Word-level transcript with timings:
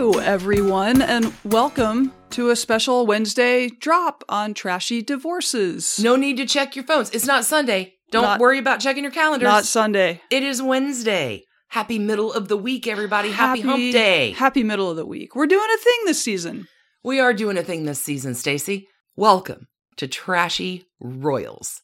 Hello, 0.00 0.18
everyone, 0.18 1.02
and 1.02 1.30
welcome 1.44 2.14
to 2.30 2.48
a 2.48 2.56
special 2.56 3.04
Wednesday 3.06 3.68
drop 3.68 4.24
on 4.30 4.54
Trashy 4.54 5.02
Divorces. 5.02 6.00
No 6.02 6.16
need 6.16 6.38
to 6.38 6.46
check 6.46 6.74
your 6.74 6.86
phones. 6.86 7.10
It's 7.10 7.26
not 7.26 7.44
Sunday. 7.44 7.96
Don't 8.10 8.22
Not- 8.22 8.40
worry 8.40 8.58
about 8.58 8.80
checking 8.80 9.02
your 9.02 9.12
calendars. 9.12 9.46
Not 9.46 9.66
Sunday. 9.66 10.22
it 10.30 10.42
is 10.42 10.62
Wednesday. 10.62 11.44
Happy 11.68 11.98
middle 11.98 12.32
of 12.32 12.48
the 12.48 12.56
week, 12.56 12.86
everybody. 12.86 13.30
Happy, 13.30 13.60
hump 13.60 13.92
day. 13.92 14.30
Happy 14.30 14.62
middle 14.62 14.88
of 14.88 14.96
the 14.96 15.04
week. 15.04 15.36
We're 15.36 15.46
doing 15.46 15.68
a 15.70 15.84
thing 15.84 15.98
this 16.06 16.24
season. 16.24 16.66
we 17.04 17.20
are 17.20 17.34
doing 17.34 17.58
a 17.58 17.62
thing 17.62 17.84
this 17.84 18.02
season, 18.02 18.34
Stacy. 18.34 18.88
Welcome 19.16 19.68
to 19.98 20.08
Trashy 20.08 20.86
Royals. 20.98 21.82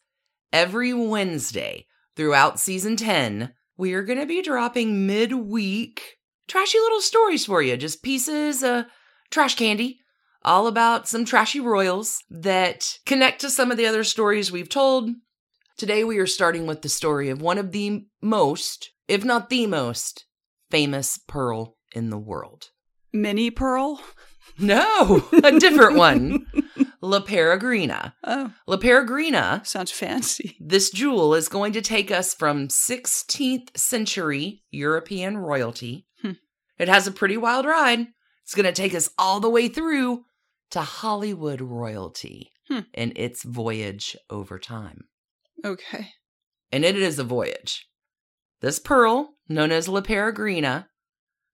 Every 0.54 0.94
Wednesday 0.94 1.84
throughout 2.16 2.60
season 2.60 2.96
10, 2.96 3.52
we 3.76 3.92
are 3.92 4.02
going 4.02 4.20
to 4.20 4.24
be 4.24 4.40
dropping 4.40 5.06
midweek 5.06 6.15
trashy 6.48 6.78
little 6.78 7.00
stories 7.00 7.46
for 7.46 7.62
you. 7.62 7.76
Just 7.76 8.02
pieces 8.02 8.62
of 8.62 8.86
trash 9.30 9.56
candy, 9.56 10.00
all 10.42 10.66
about 10.66 11.08
some 11.08 11.24
trashy 11.24 11.60
royals 11.60 12.22
that 12.30 12.98
connect 13.04 13.40
to 13.40 13.50
some 13.50 13.70
of 13.70 13.76
the 13.76 13.86
other 13.86 14.04
stories 14.04 14.52
we've 14.52 14.68
told. 14.68 15.10
Today, 15.76 16.04
we 16.04 16.18
are 16.18 16.26
starting 16.26 16.66
with 16.66 16.82
the 16.82 16.88
story 16.88 17.28
of 17.28 17.42
one 17.42 17.58
of 17.58 17.72
the 17.72 18.06
most, 18.22 18.90
if 19.08 19.24
not 19.24 19.50
the 19.50 19.66
most, 19.66 20.24
famous 20.70 21.18
pearl 21.26 21.76
in 21.94 22.10
the 22.10 22.18
world. 22.18 22.70
Minnie 23.12 23.50
Pearl. 23.50 24.00
No, 24.58 25.28
a 25.44 25.58
different 25.58 25.96
one. 25.96 26.46
La 27.00 27.20
Peregrina. 27.20 28.14
Oh, 28.24 28.52
La 28.66 28.76
Peregrina, 28.76 29.66
sounds 29.66 29.90
fancy. 29.90 30.56
this 30.60 30.90
jewel 30.90 31.34
is 31.34 31.48
going 31.48 31.72
to 31.72 31.82
take 31.82 32.10
us 32.10 32.34
from 32.34 32.68
16th 32.68 33.76
century 33.76 34.62
European 34.70 35.36
royalty. 35.38 36.06
Hmm. 36.22 36.32
It 36.78 36.88
has 36.88 37.06
a 37.06 37.12
pretty 37.12 37.36
wild 37.36 37.66
ride. 37.66 38.06
It's 38.42 38.54
going 38.54 38.66
to 38.66 38.72
take 38.72 38.94
us 38.94 39.10
all 39.18 39.40
the 39.40 39.50
way 39.50 39.68
through 39.68 40.24
to 40.70 40.80
Hollywood 40.80 41.60
royalty 41.60 42.52
Hmm. 42.68 42.80
and 42.94 43.12
its 43.16 43.44
voyage 43.44 44.16
over 44.28 44.58
time. 44.58 45.04
Okay. 45.64 46.08
And 46.72 46.84
it 46.84 46.96
is 46.96 47.18
a 47.18 47.24
voyage. 47.24 47.86
This 48.60 48.80
pearl, 48.80 49.34
known 49.48 49.70
as 49.70 49.88
La 49.88 50.00
Peregrina, 50.00 50.88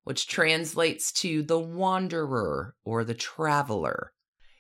which 0.05 0.27
translates 0.27 1.13
to 1.13 1.43
the 1.43 1.59
wanderer 1.59 2.75
or 2.85 3.05
the 3.05 3.15
traveler, 3.15 4.13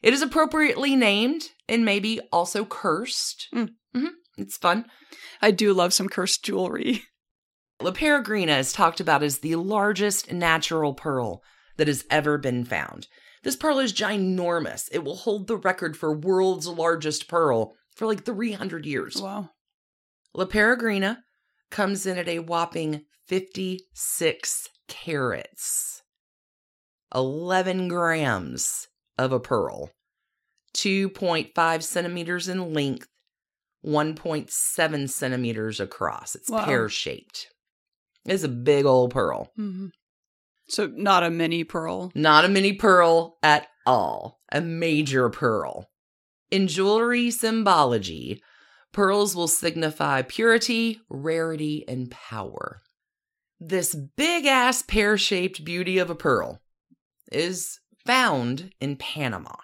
it 0.02 0.12
is 0.12 0.22
appropriately 0.22 0.96
named 0.96 1.50
and 1.68 1.84
maybe 1.84 2.20
also 2.32 2.64
cursed. 2.64 3.48
Mm. 3.54 3.70
hmm 3.94 4.06
It's 4.36 4.56
fun. 4.56 4.86
I 5.40 5.50
do 5.50 5.72
love 5.72 5.92
some 5.92 6.08
cursed 6.08 6.44
jewelry. 6.44 7.02
La 7.80 7.92
Peregrina 7.92 8.58
is 8.58 8.72
talked 8.72 9.00
about 9.00 9.22
as 9.22 9.38
the 9.38 9.56
largest 9.56 10.32
natural 10.32 10.94
pearl 10.94 11.42
that 11.76 11.88
has 11.88 12.04
ever 12.10 12.38
been 12.38 12.64
found. 12.64 13.06
This 13.42 13.56
pearl 13.56 13.78
is 13.78 13.92
ginormous. 13.92 14.88
It 14.92 15.02
will 15.04 15.16
hold 15.16 15.48
the 15.48 15.56
record 15.56 15.96
for 15.96 16.16
world's 16.16 16.68
largest 16.68 17.26
pearl 17.26 17.74
for 17.94 18.06
like 18.06 18.24
300 18.24 18.86
years. 18.86 19.20
Wow. 19.20 19.50
La 20.34 20.44
Peregrina 20.44 21.18
comes 21.70 22.06
in 22.06 22.18
at 22.18 22.28
a 22.28 22.38
whopping 22.38 23.04
56 23.26 24.68
carats, 24.88 26.02
11 27.14 27.88
grams 27.88 28.88
of 29.18 29.32
a 29.32 29.40
pearl, 29.40 29.90
2.5 30.74 31.82
centimeters 31.82 32.48
in 32.48 32.72
length, 32.72 33.08
1.7 33.84 35.10
centimeters 35.10 35.80
across. 35.80 36.34
It's 36.34 36.50
Wow. 36.50 36.64
pear 36.64 36.88
shaped. 36.88 37.48
It's 38.24 38.44
a 38.44 38.48
big 38.48 38.84
old 38.84 39.12
pearl. 39.12 39.52
hmm 39.56 39.88
So, 40.68 40.86
not 40.86 41.22
a 41.24 41.30
mini 41.30 41.64
pearl. 41.64 42.12
Not 42.14 42.44
a 42.44 42.48
mini 42.48 42.72
pearl 42.74 43.38
at 43.42 43.68
all, 43.84 44.40
a 44.50 44.60
major 44.60 45.28
pearl. 45.28 45.90
In 46.50 46.68
jewelry 46.68 47.30
symbology, 47.30 48.42
pearls 48.92 49.34
will 49.34 49.48
signify 49.48 50.22
purity, 50.22 51.00
rarity, 51.08 51.84
and 51.88 52.10
power. 52.10 52.82
This 53.58 53.94
big 53.94 54.46
ass 54.46 54.82
pear 54.82 55.18
shaped 55.18 55.64
beauty 55.64 55.98
of 55.98 56.10
a 56.10 56.14
pearl 56.14 56.60
is 57.30 57.80
found 58.04 58.72
in 58.80 58.96
Panama. 58.96 59.56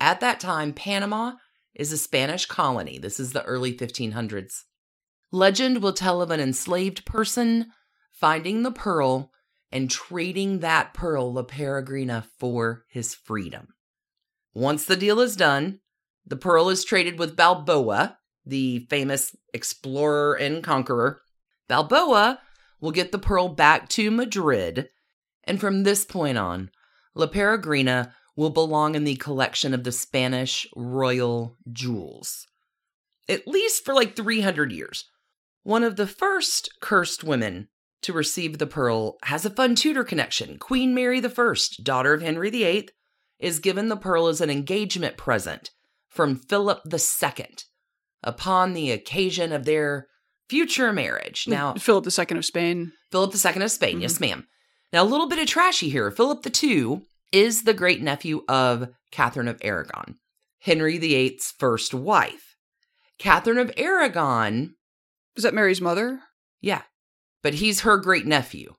At 0.00 0.20
that 0.20 0.40
time, 0.40 0.72
Panama 0.72 1.32
is 1.74 1.92
a 1.92 1.98
Spanish 1.98 2.46
colony. 2.46 2.98
This 2.98 3.18
is 3.18 3.32
the 3.32 3.44
early 3.44 3.72
1500s. 3.76 4.62
Legend 5.32 5.82
will 5.82 5.92
tell 5.92 6.22
of 6.22 6.30
an 6.30 6.40
enslaved 6.40 7.04
person 7.04 7.66
finding 8.12 8.62
the 8.62 8.70
pearl 8.70 9.32
and 9.72 9.90
trading 9.90 10.60
that 10.60 10.94
pearl, 10.94 11.32
La 11.32 11.42
Peregrina, 11.42 12.24
for 12.38 12.84
his 12.88 13.14
freedom. 13.14 13.74
Once 14.54 14.84
the 14.84 14.96
deal 14.96 15.20
is 15.20 15.34
done, 15.34 15.80
the 16.24 16.36
pearl 16.36 16.68
is 16.68 16.84
traded 16.84 17.18
with 17.18 17.36
Balboa, 17.36 18.18
the 18.46 18.86
famous 18.88 19.34
explorer 19.52 20.34
and 20.34 20.62
conqueror. 20.62 21.22
Balboa 21.68 22.40
will 22.80 22.92
get 22.92 23.10
the 23.10 23.18
pearl 23.18 23.48
back 23.48 23.88
to 23.90 24.10
Madrid, 24.10 24.88
and 25.42 25.60
from 25.60 25.82
this 25.82 26.04
point 26.04 26.38
on, 26.38 26.70
La 27.14 27.26
Peregrina 27.26 28.12
will 28.36 28.50
belong 28.50 28.94
in 28.94 29.04
the 29.04 29.16
collection 29.16 29.72
of 29.72 29.84
the 29.84 29.92
Spanish 29.92 30.66
royal 30.74 31.56
jewels, 31.72 32.46
at 33.28 33.46
least 33.46 33.84
for 33.84 33.94
like 33.94 34.16
300 34.16 34.72
years. 34.72 35.08
One 35.62 35.84
of 35.84 35.96
the 35.96 36.06
first 36.06 36.68
cursed 36.80 37.24
women 37.24 37.68
to 38.02 38.12
receive 38.12 38.58
the 38.58 38.66
pearl 38.66 39.16
has 39.22 39.46
a 39.46 39.50
fun 39.50 39.74
Tudor 39.74 40.04
connection. 40.04 40.58
Queen 40.58 40.94
Mary 40.94 41.24
I, 41.24 41.54
daughter 41.82 42.12
of 42.12 42.22
Henry 42.22 42.50
VIII, 42.50 42.88
is 43.38 43.60
given 43.60 43.88
the 43.88 43.96
pearl 43.96 44.26
as 44.26 44.40
an 44.40 44.50
engagement 44.50 45.16
present 45.16 45.70
from 46.08 46.36
Philip 46.36 46.82
II 46.92 47.46
upon 48.22 48.72
the 48.72 48.90
occasion 48.90 49.52
of 49.52 49.64
their 49.64 50.08
future 50.48 50.92
marriage. 50.92 51.44
Mm, 51.44 51.50
now, 51.50 51.74
Philip 51.74 52.06
II 52.06 52.38
of 52.38 52.44
Spain. 52.44 52.92
Philip 53.10 53.34
II 53.34 53.62
of 53.62 53.70
Spain, 53.70 54.00
yes, 54.00 54.14
mm-hmm. 54.14 54.24
ma'am. 54.24 54.46
Now, 54.94 55.02
a 55.02 55.04
little 55.04 55.26
bit 55.26 55.40
of 55.40 55.48
trashy 55.48 55.90
here. 55.90 56.08
Philip 56.12 56.46
II 56.62 57.02
is 57.32 57.64
the 57.64 57.74
great 57.74 58.00
nephew 58.00 58.44
of 58.48 58.90
Catherine 59.10 59.48
of 59.48 59.58
Aragon, 59.60 60.18
Henry 60.60 60.98
VIII's 60.98 61.52
first 61.58 61.92
wife. 61.92 62.54
Catherine 63.18 63.58
of 63.58 63.72
Aragon, 63.76 64.76
Is 65.34 65.42
that 65.42 65.52
Mary's 65.52 65.80
mother? 65.80 66.20
yeah, 66.60 66.82
but 67.42 67.54
he's 67.54 67.80
her 67.80 67.96
great 67.96 68.24
nephew. 68.24 68.74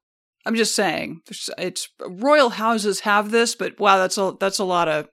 I'm 0.45 0.55
just 0.55 0.73
saying, 0.73 1.19
it's 1.57 1.89
royal 1.99 2.51
houses 2.51 3.01
have 3.01 3.31
this, 3.31 3.53
but 3.53 3.77
wow, 3.77 3.97
that's 3.97 4.17
a 4.17 4.37
that's 4.39 4.59
a 4.59 4.63
lot 4.63 4.87
of. 4.87 5.09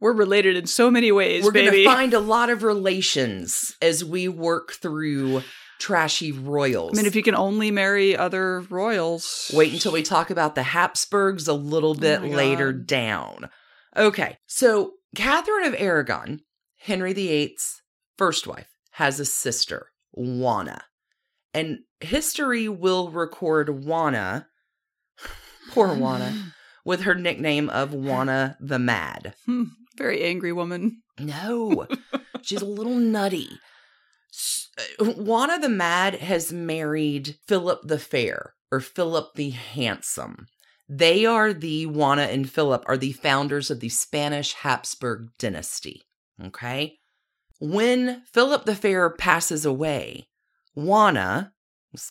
We're 0.00 0.12
related 0.12 0.56
in 0.56 0.66
so 0.66 0.90
many 0.90 1.12
ways, 1.12 1.44
We're 1.44 1.52
going 1.52 1.70
to 1.70 1.84
find 1.84 2.12
a 2.12 2.20
lot 2.20 2.50
of 2.50 2.64
relations 2.64 3.76
as 3.80 4.04
we 4.04 4.26
work 4.26 4.72
through 4.72 5.42
trashy 5.78 6.32
royals. 6.32 6.92
I 6.92 6.96
mean, 6.96 7.06
if 7.06 7.14
you 7.16 7.22
can 7.22 7.34
only 7.34 7.70
marry 7.70 8.16
other 8.16 8.60
royals, 8.70 9.50
Wait 9.54 9.72
until 9.72 9.92
we 9.92 10.02
talk 10.02 10.30
about 10.30 10.54
the 10.54 10.62
Habsburgs 10.62 11.48
a 11.48 11.52
little 11.54 11.94
bit 11.94 12.20
Oh 12.22 12.26
later 12.26 12.72
God. 12.72 12.86
down. 12.86 13.50
Okay, 13.96 14.38
so 14.46 14.92
Catherine 15.14 15.64
of 15.66 15.74
Aragon, 15.78 16.40
Henry 16.78 17.12
VIII's 17.12 17.82
first 18.18 18.46
wife, 18.46 18.68
has 18.92 19.18
a 19.20 19.24
sister, 19.24 19.88
Juana. 20.12 20.84
And 21.54 21.78
history 22.00 22.68
will 22.68 23.10
record 23.10 23.84
Juana, 23.84 24.48
poor 25.72 25.94
Juana, 25.94 26.52
with 26.84 27.02
her 27.02 27.14
nickname 27.14 27.68
of 27.70 27.92
Juana 27.94 28.56
the 28.60 28.78
Mad. 28.78 29.34
Hmm, 29.46 29.64
very 29.96 30.22
angry 30.24 30.52
woman. 30.52 31.02
No, 31.18 31.86
she's 32.42 32.60
a 32.60 32.66
little 32.66 32.96
nutty. 32.96 33.48
Juana 35.00 35.58
the 35.58 35.68
Mad 35.68 36.16
has 36.16 36.52
married 36.52 37.36
Philip 37.46 37.80
the 37.84 37.98
Fair 37.98 38.54
or 38.70 38.80
Philip 38.80 39.34
the 39.34 39.50
Handsome. 39.50 40.46
They 40.88 41.26
are 41.26 41.52
the 41.52 41.86
Juana 41.86 42.22
and 42.22 42.48
Philip 42.48 42.84
are 42.86 42.96
the 42.96 43.12
founders 43.12 43.70
of 43.70 43.80
the 43.80 43.88
Spanish 43.88 44.52
Habsburg 44.52 45.30
dynasty. 45.38 46.02
Okay. 46.44 46.98
When 47.58 48.22
Philip 48.32 48.66
the 48.66 48.74
Fair 48.74 49.10
passes 49.10 49.64
away, 49.64 50.28
Juana, 50.74 51.52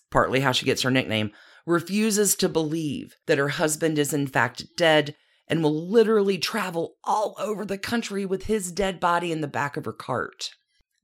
partly 0.10 0.40
how 0.40 0.52
she 0.52 0.66
gets 0.66 0.82
her 0.82 0.92
nickname, 0.92 1.32
refuses 1.66 2.36
to 2.36 2.50
believe 2.50 3.16
that 3.28 3.38
her 3.38 3.50
husband 3.50 4.00
is 4.00 4.14
in 4.14 4.28
fact 4.28 4.66
dead 4.76 5.16
and 5.48 5.62
will 5.62 5.88
literally 5.90 6.40
travel 6.40 6.96
all 7.04 7.36
over 7.38 7.64
the 7.64 7.78
country 7.78 8.26
with 8.26 8.46
his 8.46 8.72
dead 8.72 9.00
body 9.00 9.32
in 9.32 9.42
the 9.42 9.48
back 9.48 9.78
of 9.78 9.86
her 9.86 9.94
cart. 9.94 10.50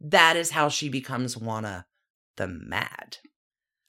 That 0.03 0.35
is 0.35 0.51
how 0.51 0.69
she 0.69 0.89
becomes 0.89 1.37
Juana 1.37 1.85
the 2.37 2.47
Mad. 2.47 3.17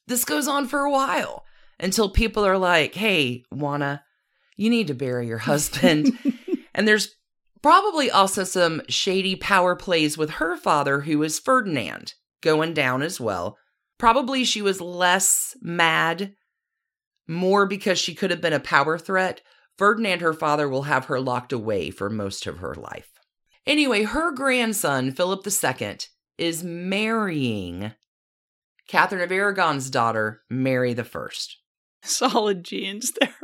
This 0.07 0.25
goes 0.25 0.47
on 0.47 0.69
for 0.69 0.81
a 0.81 0.91
while 0.91 1.45
until 1.81 2.11
people 2.11 2.45
are 2.45 2.59
like, 2.59 2.95
hey, 2.95 3.45
Juana, 3.51 4.05
you 4.57 4.69
need 4.69 4.89
to 4.89 4.95
bury 4.95 5.27
your 5.27 5.39
husband. 5.39 6.19
and 6.75 6.87
there's 6.87 7.15
probably 7.63 8.11
also 8.11 8.45
some 8.45 8.83
shady 8.89 9.37
power 9.37 9.75
plays 9.75 10.19
with 10.19 10.31
her 10.31 10.57
father, 10.57 11.01
who 11.01 11.23
is 11.23 11.39
Ferdinand, 11.39 12.15
going 12.43 12.75
down 12.75 13.01
as 13.03 13.21
well. 13.21 13.57
Probably 13.99 14.45
she 14.45 14.61
was 14.61 14.81
less 14.81 15.57
mad, 15.63 16.35
more 17.27 17.67
because 17.67 17.99
she 17.99 18.15
could 18.15 18.31
have 18.31 18.41
been 18.41 18.53
a 18.53 18.61
power 18.61 18.99
threat 18.99 19.41
Ferdinand, 19.79 20.21
her 20.21 20.35
father, 20.35 20.69
will 20.69 20.83
have 20.83 21.07
her 21.07 21.19
locked 21.19 21.53
away 21.53 21.91
for 21.91 22.11
most 22.11 22.47
of 22.47 22.59
her 22.59 22.75
life. 22.75 23.13
Anyway, 23.67 24.03
her 24.03 24.33
grandson, 24.33 25.13
Philip 25.13 25.47
II, 25.47 25.97
is 26.39 26.65
marrying 26.65 27.93
Catherine 28.89 29.23
of 29.23 29.31
Aragon's 29.31 29.89
daughter, 29.91 30.43
Mary 30.51 30.99
I. 30.99 31.29
Solid 32.03 32.65
genes 32.65 33.13
there. 33.21 33.35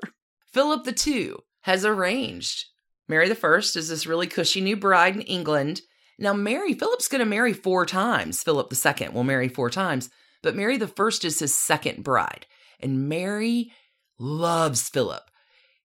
Philip 0.52 0.86
II 1.06 1.34
has 1.62 1.84
arranged. 1.84 2.64
Mary 3.08 3.30
I 3.30 3.56
is 3.56 3.88
this 3.88 4.06
really 4.06 4.26
cushy 4.26 4.60
new 4.60 4.76
bride 4.76 5.14
in 5.14 5.22
England. 5.22 5.82
Now, 6.18 6.34
Mary, 6.34 6.74
Philip's 6.74 7.08
going 7.08 7.20
to 7.20 7.24
marry 7.24 7.52
four 7.52 7.86
times. 7.86 8.42
Philip 8.42 8.72
II 8.72 9.08
will 9.10 9.24
marry 9.24 9.48
four 9.48 9.70
times, 9.70 10.10
but 10.42 10.56
Mary 10.56 10.80
I 10.80 11.06
is 11.06 11.38
his 11.38 11.54
second 11.54 12.02
bride. 12.02 12.46
And 12.80 13.08
Mary 13.08 13.72
loves 14.18 14.88
Philip. 14.88 15.30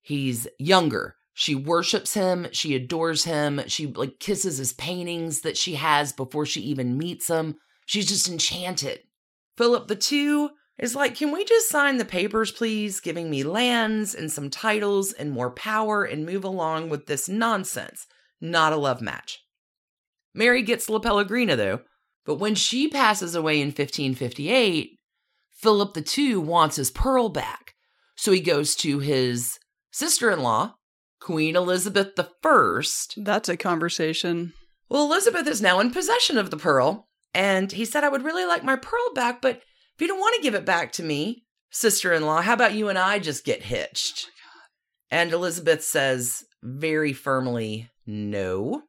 He's 0.02 0.48
younger. 0.58 1.16
She 1.34 1.56
worships 1.56 2.14
him. 2.14 2.48
She 2.52 2.76
adores 2.76 3.24
him. 3.24 3.62
She 3.68 3.88
like 3.88 4.20
kisses 4.20 4.58
his 4.58 4.74
paintings 4.74 5.42
that 5.42 5.58
she 5.58 5.76
has 5.76 6.14
before 6.14 6.46
she 6.46 6.62
even 6.62 6.98
meets 6.98 7.28
him. 7.28 7.56
She's 7.86 8.08
just 8.08 8.30
enchanted. 8.30 9.02
Philip 9.58 9.88
the 9.88 9.96
Two 9.96 10.52
is 10.78 10.96
like, 10.96 11.16
can 11.16 11.32
we 11.32 11.44
just 11.44 11.70
sign 11.70 11.98
the 11.98 12.06
papers, 12.06 12.52
please, 12.52 13.00
giving 13.00 13.30
me 13.30 13.44
lands 13.44 14.16
and 14.16 14.32
some 14.32 14.50
titles 14.50 15.12
and 15.12 15.32
more 15.32 15.52
power 15.52 16.04
and 16.04 16.26
move 16.26 16.44
along 16.44 16.90
with 16.90 17.08
this 17.08 17.28
nonsense? 17.28 18.08
Not 18.40 18.74
a 18.74 18.78
love 18.78 19.02
match. 19.02 19.40
Mary 20.34 20.64
gets 20.64 20.90
La 20.90 21.00
Pellegrina, 21.00 21.56
though, 21.56 21.82
but 22.26 22.36
when 22.36 22.56
she 22.56 22.88
passes 22.88 23.36
away 23.36 23.62
in 23.62 23.68
1558, 23.68 24.98
Philip 25.52 25.94
the 25.94 26.02
Two 26.02 26.42
wants 26.42 26.76
his 26.76 26.92
pearl 26.92 27.30
back. 27.30 27.74
So 28.16 28.32
he 28.32 28.42
goes 28.42 28.76
to 28.78 29.00
his 29.00 29.58
sister 29.92 30.32
in 30.32 30.42
law, 30.42 30.76
Queen 31.24 31.56
Elizabeth 31.56 32.20
I. 32.20 32.81
That's 33.16 33.48
a 33.48 33.56
conversation. 33.56 34.52
Well, 34.90 35.06
Elizabeth 35.06 35.48
is 35.48 35.62
now 35.62 35.80
in 35.80 35.92
possession 35.92 36.38
of 36.38 36.50
the 36.50 36.58
pearl, 36.58 37.08
and 37.34 37.72
he 37.72 37.86
said, 37.86 38.04
I 38.04 38.10
would 38.10 38.25
really 38.25 38.46
like 38.46 38.66
my 38.66 38.75
pearl 38.75 39.14
back, 39.16 39.42
but 39.42 39.62
if 39.96 40.02
you 40.02 40.08
don't 40.08 40.20
want 40.20 40.36
to 40.36 40.42
give 40.42 40.54
it 40.54 40.66
back 40.66 40.92
to 40.94 41.04
me, 41.04 41.46
sister 41.72 42.12
in 42.12 42.25
law, 42.25 42.42
how 42.42 42.52
about 42.52 42.74
you 42.74 42.90
and 42.90 43.00
I 43.00 43.20
just 43.20 43.46
get 43.46 43.64
hitched? 43.64 44.28
Oh 44.28 44.60
and 45.12 45.31
Elizabeth 45.31 45.81
says 45.81 46.44
very 46.62 47.14
firmly, 47.14 47.90
No, 48.06 48.81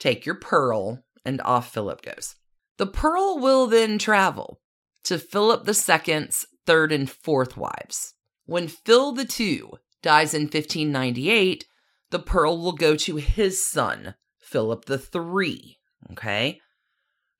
take 0.00 0.26
your 0.26 0.34
pearl, 0.34 1.04
and 1.24 1.40
off 1.42 1.72
Philip 1.72 2.02
goes. 2.02 2.34
The 2.78 2.88
pearl 2.88 3.38
will 3.38 3.68
then 3.68 3.98
travel 3.98 4.60
to 5.04 5.20
Philip 5.20 5.68
II's 5.68 6.46
third 6.66 6.90
and 6.90 7.08
fourth 7.08 7.56
wives. 7.56 8.14
When 8.44 8.66
Phil 8.66 9.16
II 9.16 9.62
dies 10.02 10.34
in 10.34 10.42
1598, 10.42 11.64
the 12.10 12.18
pearl 12.18 12.58
will 12.58 12.72
go 12.72 12.96
to 12.96 13.16
his 13.16 13.68
son, 13.68 14.14
Philip 14.38 14.84
III. 14.88 15.78
Okay? 16.12 16.60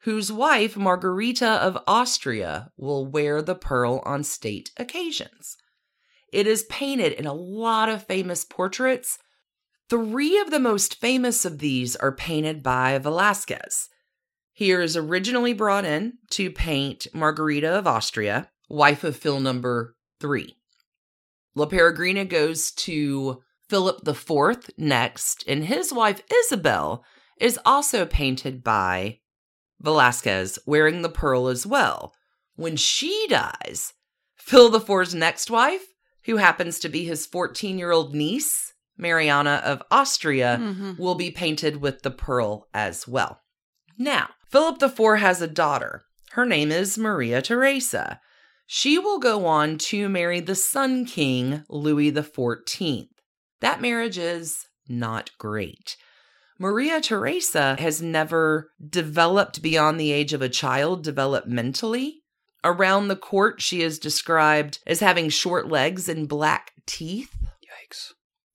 whose 0.06 0.30
wife, 0.30 0.76
Margarita 0.76 1.48
of 1.48 1.76
Austria, 1.84 2.70
will 2.76 3.04
wear 3.04 3.42
the 3.42 3.56
pearl 3.56 4.00
on 4.04 4.22
state 4.22 4.70
occasions. 4.76 5.56
It 6.32 6.46
is 6.46 6.62
painted 6.70 7.12
in 7.14 7.26
a 7.26 7.34
lot 7.34 7.88
of 7.88 8.06
famous 8.06 8.44
portraits. 8.44 9.18
Three 9.90 10.38
of 10.38 10.52
the 10.52 10.60
most 10.60 11.00
famous 11.00 11.44
of 11.44 11.58
these 11.58 11.96
are 11.96 12.12
painted 12.12 12.62
by 12.62 12.96
Velasquez. 12.98 13.88
He 14.52 14.70
is 14.70 14.96
originally 14.96 15.52
brought 15.52 15.84
in 15.84 16.18
to 16.30 16.52
paint 16.52 17.08
Margarita 17.12 17.76
of 17.76 17.88
Austria, 17.88 18.48
wife 18.68 19.02
of 19.02 19.16
Phil 19.16 19.40
number 19.40 19.96
three. 20.20 20.54
La 21.56 21.66
Peregrina 21.66 22.24
goes 22.24 22.70
to 22.70 23.42
Philip 23.68 24.06
IV 24.06 24.70
next, 24.78 25.44
and 25.46 25.64
his 25.64 25.92
wife 25.92 26.22
Isabel 26.32 27.04
is 27.38 27.58
also 27.64 28.06
painted 28.06 28.62
by 28.62 29.20
Velasquez 29.80 30.58
wearing 30.66 31.02
the 31.02 31.08
pearl 31.08 31.48
as 31.48 31.66
well. 31.66 32.14
When 32.54 32.76
she 32.76 33.26
dies, 33.28 33.92
Phil 34.36 34.74
IV's 34.74 35.14
next 35.14 35.50
wife, 35.50 35.86
who 36.24 36.36
happens 36.36 36.78
to 36.80 36.88
be 36.88 37.04
his 37.04 37.26
14 37.26 37.78
year 37.78 37.90
old 37.90 38.14
niece, 38.14 38.72
Mariana 38.96 39.62
of 39.64 39.82
Austria, 39.90 40.58
mm-hmm. 40.60 40.92
will 41.00 41.14
be 41.14 41.30
painted 41.30 41.80
with 41.80 42.02
the 42.02 42.10
pearl 42.10 42.68
as 42.72 43.06
well. 43.06 43.40
Now, 43.98 44.30
Philip 44.48 44.82
IV 44.82 45.18
has 45.20 45.42
a 45.42 45.46
daughter. 45.46 46.04
Her 46.32 46.46
name 46.46 46.70
is 46.70 46.96
Maria 46.98 47.42
Theresa. 47.42 48.20
She 48.66 48.98
will 48.98 49.18
go 49.18 49.46
on 49.46 49.78
to 49.78 50.08
marry 50.08 50.40
the 50.40 50.54
Sun 50.54 51.06
King, 51.06 51.64
Louis 51.68 52.10
XIV. 52.10 53.08
That 53.60 53.80
marriage 53.80 54.18
is 54.18 54.66
not 54.88 55.30
great. 55.38 55.96
Maria 56.58 57.00
Theresa 57.00 57.76
has 57.78 58.00
never 58.00 58.70
developed 58.88 59.60
beyond 59.62 60.00
the 60.00 60.12
age 60.12 60.32
of 60.32 60.42
a 60.42 60.48
child 60.48 61.04
developmentally. 61.04 62.12
Around 62.64 63.08
the 63.08 63.16
court, 63.16 63.60
she 63.60 63.82
is 63.82 63.98
described 63.98 64.78
as 64.86 65.00
having 65.00 65.28
short 65.28 65.68
legs 65.68 66.08
and 66.08 66.28
black 66.28 66.72
teeth. 66.86 67.36
Yikes. 67.42 68.12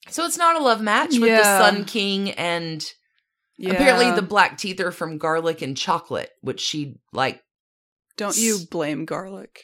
So 0.09 0.25
it's 0.25 0.37
not 0.37 0.59
a 0.59 0.63
love 0.63 0.81
match 0.81 1.11
with 1.11 1.29
yeah. 1.29 1.37
the 1.37 1.59
Sun 1.59 1.85
King 1.85 2.31
and 2.31 2.83
yeah. 3.57 3.71
apparently 3.73 4.11
the 4.11 4.21
black 4.21 4.57
teeth 4.57 4.79
are 4.79 4.91
from 4.91 5.17
garlic 5.17 5.61
and 5.61 5.77
chocolate, 5.77 6.31
which 6.41 6.59
she 6.59 6.95
like. 7.13 7.41
Don't 8.17 8.37
you 8.37 8.59
blame 8.69 9.05
garlic. 9.05 9.63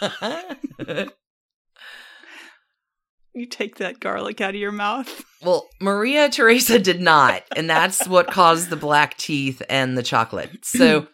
You 3.36 3.44
take 3.44 3.76
that 3.76 4.00
garlic 4.00 4.40
out 4.40 4.54
of 4.54 4.60
your 4.60 4.72
mouth. 4.72 5.24
Well, 5.44 5.68
Maria 5.80 6.30
Theresa 6.30 6.78
did 6.78 7.00
not, 7.00 7.42
and 7.54 7.70
that's 7.70 8.08
what 8.08 8.26
caused 8.26 8.68
the 8.68 8.74
black 8.74 9.16
teeth 9.16 9.62
and 9.68 9.96
the 9.96 10.02
chocolate. 10.02 10.64
So 10.64 11.06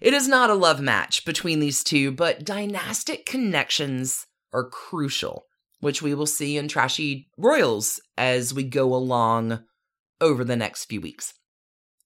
it 0.00 0.14
is 0.14 0.26
not 0.26 0.50
a 0.50 0.54
love 0.54 0.80
match 0.80 1.24
between 1.26 1.60
these 1.60 1.84
two, 1.84 2.10
but 2.10 2.42
dynastic 2.42 3.26
connections 3.26 4.26
are 4.52 4.68
crucial, 4.68 5.44
which 5.80 6.00
we 6.00 6.14
will 6.14 6.26
see 6.26 6.56
in 6.56 6.66
Trashy 6.66 7.28
Royals 7.36 8.00
as 8.16 8.52
we 8.54 8.64
go 8.64 8.92
along 8.92 9.62
over 10.22 10.42
the 10.42 10.56
next 10.56 10.86
few 10.86 11.02
weeks. 11.02 11.34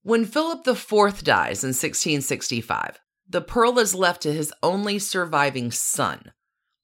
When 0.03 0.27
Philip 0.27 0.67
IV 0.67 1.23
dies 1.23 1.63
in 1.63 1.69
1665, 1.69 2.99
the 3.27 3.41
pearl 3.41 3.79
is 3.79 3.95
left 3.95 4.23
to 4.23 4.33
his 4.33 4.53
only 4.63 4.99
surviving 4.99 5.71
son. 5.71 6.33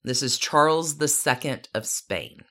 This 0.04 0.22
is 0.22 0.38
Charles 0.38 0.96
II 0.99 1.58
of 1.75 1.84
Spain. 1.87 2.44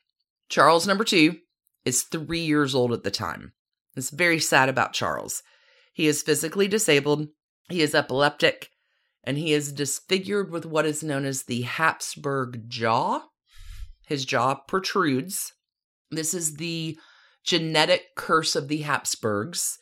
Charles, 0.50 0.88
number 0.88 1.04
two, 1.04 1.38
is 1.84 2.04
three 2.04 2.42
years 2.42 2.76
old 2.76 2.92
at 2.92 3.04
the 3.04 3.12
time. 3.12 3.54
It's 3.96 4.10
very 4.10 4.40
sad 4.40 4.70
about 4.70 4.94
Charles. 4.94 5.44
He 5.94 6.08
is 6.08 6.22
physically 6.22 6.68
disabled, 6.68 7.28
he 7.70 7.82
is 7.82 7.96
epileptic, 7.96 8.70
and 9.24 9.38
he 9.38 9.54
is 9.54 9.72
disfigured 9.72 10.52
with 10.52 10.66
what 10.66 10.86
is 10.86 11.04
known 11.04 11.26
as 11.26 11.44
the 11.44 11.62
Habsburg 11.62 12.70
jaw. 12.70 13.24
His 14.08 14.26
jaw 14.26 14.56
protrudes. 14.56 15.54
This 16.12 16.34
is 16.34 16.58
the 16.58 16.98
genetic 17.44 18.16
curse 18.16 18.56
of 18.56 18.68
the 18.68 18.82
Habsburgs. 18.82 19.80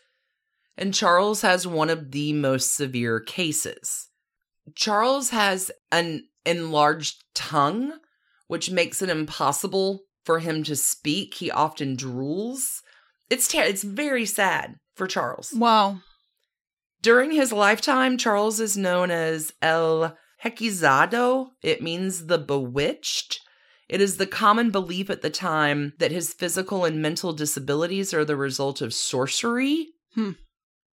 And 0.77 0.93
Charles 0.93 1.41
has 1.41 1.67
one 1.67 1.89
of 1.89 2.11
the 2.11 2.33
most 2.33 2.75
severe 2.75 3.19
cases. 3.19 4.09
Charles 4.75 5.31
has 5.31 5.71
an 5.91 6.27
enlarged 6.45 7.23
tongue, 7.35 7.93
which 8.47 8.71
makes 8.71 9.01
it 9.01 9.09
impossible 9.09 10.03
for 10.23 10.39
him 10.39 10.63
to 10.63 10.75
speak. 10.75 11.35
He 11.35 11.51
often 11.51 11.95
drools. 11.95 12.81
It's 13.29 13.47
ter- 13.47 13.63
it's 13.63 13.83
very 13.83 14.25
sad 14.25 14.75
for 14.95 15.07
Charles. 15.07 15.53
Wow. 15.55 15.99
During 17.01 17.31
his 17.31 17.51
lifetime, 17.51 18.17
Charles 18.17 18.59
is 18.59 18.77
known 18.77 19.11
as 19.11 19.51
El 19.61 20.17
Hechizado. 20.43 21.47
It 21.61 21.81
means 21.81 22.27
the 22.27 22.37
bewitched. 22.37 23.39
It 23.89 24.01
is 24.01 24.17
the 24.17 24.25
common 24.25 24.71
belief 24.71 25.09
at 25.09 25.21
the 25.21 25.29
time 25.29 25.93
that 25.99 26.11
his 26.11 26.33
physical 26.33 26.85
and 26.85 27.01
mental 27.01 27.33
disabilities 27.33 28.13
are 28.13 28.25
the 28.25 28.37
result 28.37 28.81
of 28.81 28.93
sorcery. 28.93 29.87
Hmm. 30.15 30.31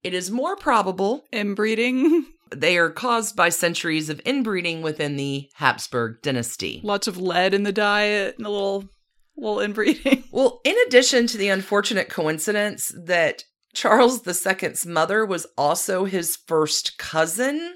It 0.02 0.14
is 0.14 0.30
more 0.30 0.56
probable 0.56 1.25
inbreeding. 1.32 2.26
They 2.52 2.78
are 2.78 2.90
caused 2.90 3.37
by 3.37 3.50
centuries 3.50 4.10
of 4.10 4.20
inbreeding 4.25 4.82
within 4.82 5.14
the 5.14 5.49
Habsburg 5.54 6.20
dynasty. 6.20 6.80
Lots 6.82 7.06
of 7.06 7.16
lead 7.16 7.54
in 7.54 7.62
the 7.62 7.70
diet 7.70 8.38
and 8.38 8.44
a 8.44 8.50
little 8.50 8.88
well, 9.37 9.60
inbreeding. 9.60 10.25
Well, 10.32 10.60
in 10.64 10.76
addition 10.87 11.26
to 11.28 11.37
the 11.37 11.49
unfortunate 11.49 12.08
coincidence 12.08 12.92
that 13.04 13.42
Charles 13.75 14.25
II's 14.26 14.87
mother 14.87 15.26
was 15.26 15.46
also 15.58 16.04
his 16.04 16.37
first 16.37 16.99
cousin. 16.99 17.75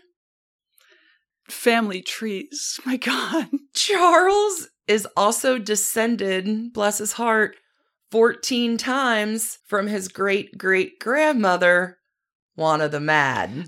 Family 1.49 2.01
trees. 2.01 2.79
My 2.87 2.97
God. 2.97 3.49
Charles 3.75 4.69
is 4.87 5.07
also 5.17 5.59
descended, 5.59 6.73
bless 6.73 6.99
his 6.99 7.13
heart, 7.13 7.57
14 8.11 8.77
times 8.77 9.59
from 9.67 9.89
his 9.89 10.09
great 10.09 10.57
great 10.57 11.01
grandmother, 11.01 11.99
Juana 12.57 12.89
the 12.89 13.01
Mad. 13.01 13.67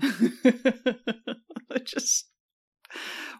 Just, 1.83 2.29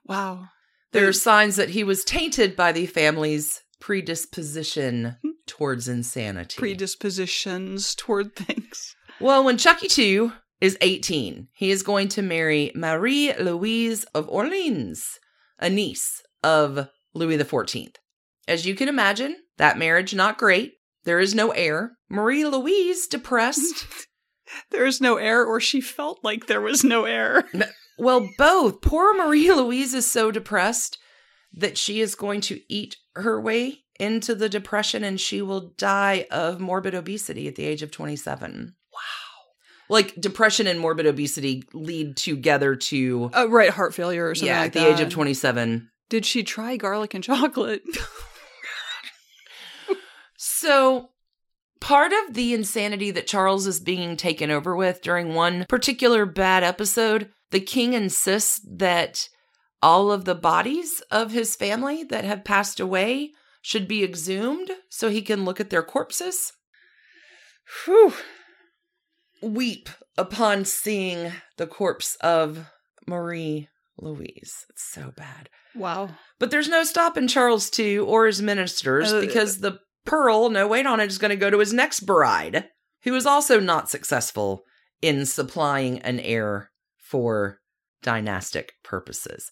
wow. 0.06 0.50
There 0.92 1.08
are 1.08 1.14
signs 1.14 1.56
that 1.58 1.70
he 1.70 1.84
was 1.84 2.04
tainted 2.04 2.56
by 2.56 2.72
the 2.72 2.86
family's 2.86 3.62
predisposition 3.88 5.16
hmm. 5.22 5.30
towards 5.46 5.88
insanity. 5.88 6.58
Predispositions 6.58 7.96
toward 7.96 8.36
things. 8.36 8.98
well, 9.22 9.46
when 9.46 9.58
Chucky 9.58 9.88
2 9.88 10.34
is 10.60 10.78
18, 10.82 11.48
he 11.54 11.72
is 11.72 11.84
going 11.84 12.10
to 12.10 12.22
marry 12.22 12.70
Marie 12.76 13.34
Louise 13.40 14.04
of 14.14 14.28
Orleans, 14.28 15.22
a 15.58 15.70
niece 15.70 16.22
of 16.44 16.90
Louis 17.14 17.38
XIV. 17.38 17.96
As 18.46 18.66
you 18.66 18.76
can 18.76 18.90
imagine, 18.90 19.38
that 19.58 19.80
marriage 19.80 20.14
not 20.14 20.38
great. 20.38 20.74
There 21.06 21.22
is 21.22 21.34
no 21.34 21.52
heir. 21.52 21.94
Marie 22.10 22.46
Louise 22.46 23.08
depressed. 23.08 23.86
There 24.72 24.86
is 24.86 25.02
no 25.02 25.18
heir, 25.18 25.44
or 25.44 25.60
she 25.60 25.82
felt 25.82 26.24
like 26.24 26.48
there 26.48 26.62
was 26.62 26.82
no 26.82 27.04
heir. 27.04 27.50
well, 28.00 28.30
both. 28.38 28.80
Poor 28.80 29.14
Marie 29.14 29.52
Louise 29.52 29.94
is 29.94 30.10
so 30.10 30.32
depressed 30.32 30.98
that 31.54 31.78
she 31.78 32.02
is 32.02 32.16
going 32.16 32.42
to 32.42 32.60
eat 32.70 32.98
her 33.16 33.40
way 33.42 33.80
into 34.00 34.36
the 34.36 34.50
depression 34.50 35.04
and 35.04 35.20
she 35.20 35.42
will 35.42 35.74
die 35.78 36.28
of 36.30 36.60
morbid 36.60 36.94
obesity 36.94 37.48
at 37.48 37.56
the 37.56 37.66
age 37.66 37.82
of 37.82 37.90
27. 37.92 38.76
Wow. 38.94 39.00
Like 39.90 40.14
depression 40.20 40.68
and 40.68 40.80
morbid 40.80 41.06
obesity 41.08 41.64
lead 41.74 42.16
together 42.18 42.76
to 42.76 43.32
Uh, 43.36 43.48
right, 43.50 43.70
heart 43.72 43.94
failure 43.96 44.28
or 44.30 44.36
something 44.36 44.48
yeah, 44.48 44.60
like 44.62 44.68
at 44.68 44.74
the 44.74 44.80
that. 44.82 44.94
age 44.94 45.00
of 45.00 45.10
27. 45.10 45.90
Did 46.10 46.26
she 46.26 46.44
try 46.44 46.78
garlic 46.78 47.14
and 47.14 47.24
chocolate? 47.24 47.82
So, 50.40 51.10
part 51.82 52.12
of 52.14 52.34
the 52.36 52.54
insanity 52.54 53.12
that 53.12 53.28
Charles 53.28 53.66
is 53.68 53.80
being 53.80 54.16
taken 54.18 54.52
over 54.52 54.76
with 54.76 55.02
during 55.02 55.34
one 55.34 55.66
particular 55.68 56.26
bad 56.26 56.64
episode, 56.64 57.32
the 57.52 57.60
king 57.60 57.94
insists 57.94 58.62
that 58.70 59.30
all 59.82 60.12
of 60.12 60.26
the 60.26 60.36
bodies 60.36 61.02
of 61.12 61.32
his 61.32 61.56
family 61.56 62.04
that 62.04 62.24
have 62.26 62.44
passed 62.44 62.80
away 62.80 63.32
should 63.62 63.88
be 63.88 64.04
exhumed 64.04 64.72
so 64.90 65.10
he 65.10 65.22
can 65.22 65.46
look 65.46 65.60
at 65.60 65.70
their 65.70 65.84
corpses. 65.84 66.54
Whew. 67.86 68.14
Weep 69.42 69.90
upon 70.18 70.66
seeing 70.66 71.32
the 71.58 71.68
corpse 71.68 72.16
of 72.22 72.66
Marie 73.06 73.70
Louise. 74.00 74.66
It's 74.70 74.84
so 74.84 75.12
bad. 75.16 75.50
Wow. 75.76 76.10
But 76.40 76.50
there's 76.50 76.70
no 76.70 76.84
stopping 76.84 77.28
Charles 77.28 77.70
II 77.78 78.00
or 78.00 78.26
his 78.26 78.42
ministers 78.42 79.12
Uh, 79.12 79.20
because 79.22 79.60
the 79.60 79.80
pearl, 80.06 80.50
no 80.50 80.68
wait 80.68 80.86
on 80.88 81.00
it, 81.00 81.08
is 81.08 81.18
going 81.18 81.30
to 81.30 81.36
go 81.36 81.50
to 81.50 81.60
his 81.60 81.74
next 81.74 82.02
bride, 82.02 82.70
who 83.04 83.14
is 83.16 83.26
also 83.26 83.60
not 83.60 83.90
successful 83.90 84.64
in 85.02 85.26
supplying 85.26 86.00
an 86.00 86.20
heir 86.20 86.72
for 86.98 87.60
dynastic 88.02 88.74
purposes. 88.84 89.52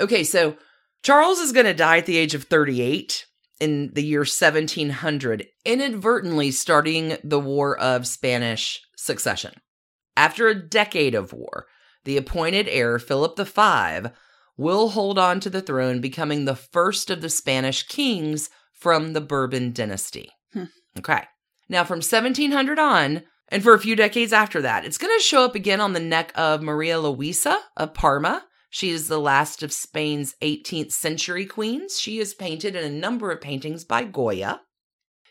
Okay, 0.00 0.24
so 0.24 0.56
Charles 1.02 1.38
is 1.38 1.52
going 1.52 1.66
to 1.66 1.74
die 1.74 1.98
at 1.98 2.06
the 2.06 2.16
age 2.16 2.34
of 2.34 2.44
38 2.44 3.26
in 3.60 3.90
the 3.94 4.04
year 4.04 4.20
1700, 4.20 5.46
inadvertently 5.64 6.50
starting 6.50 7.16
the 7.24 7.40
War 7.40 7.78
of 7.78 8.06
Spanish 8.06 8.80
Succession. 8.96 9.54
After 10.16 10.48
a 10.48 10.54
decade 10.54 11.14
of 11.14 11.32
war, 11.32 11.66
the 12.04 12.16
appointed 12.16 12.68
heir, 12.68 12.98
Philip 12.98 13.38
V, 13.38 14.10
will 14.56 14.90
hold 14.90 15.18
on 15.18 15.40
to 15.40 15.50
the 15.50 15.62
throne, 15.62 16.00
becoming 16.00 16.44
the 16.44 16.56
first 16.56 17.10
of 17.10 17.20
the 17.20 17.30
Spanish 17.30 17.86
kings 17.86 18.50
from 18.72 19.12
the 19.12 19.20
Bourbon 19.20 19.72
dynasty. 19.72 20.30
Hmm. 20.52 20.64
Okay. 20.98 21.24
Now, 21.68 21.84
from 21.84 21.98
1700 21.98 22.78
on, 22.78 23.22
and 23.48 23.62
for 23.62 23.74
a 23.74 23.78
few 23.78 23.96
decades 23.96 24.32
after 24.32 24.60
that, 24.62 24.84
it's 24.84 24.98
going 24.98 25.16
to 25.16 25.22
show 25.22 25.44
up 25.44 25.54
again 25.54 25.80
on 25.80 25.92
the 25.92 26.00
neck 26.00 26.32
of 26.34 26.62
Maria 26.62 26.98
Luisa 27.00 27.58
of 27.76 27.94
Parma. 27.94 28.44
She 28.70 28.90
is 28.90 29.08
the 29.08 29.18
last 29.18 29.62
of 29.62 29.72
Spain's 29.72 30.34
18th 30.42 30.92
century 30.92 31.46
queens. 31.46 31.98
She 31.98 32.18
is 32.18 32.34
painted 32.34 32.76
in 32.76 32.84
a 32.84 32.94
number 32.94 33.30
of 33.30 33.40
paintings 33.40 33.84
by 33.84 34.04
Goya. 34.04 34.60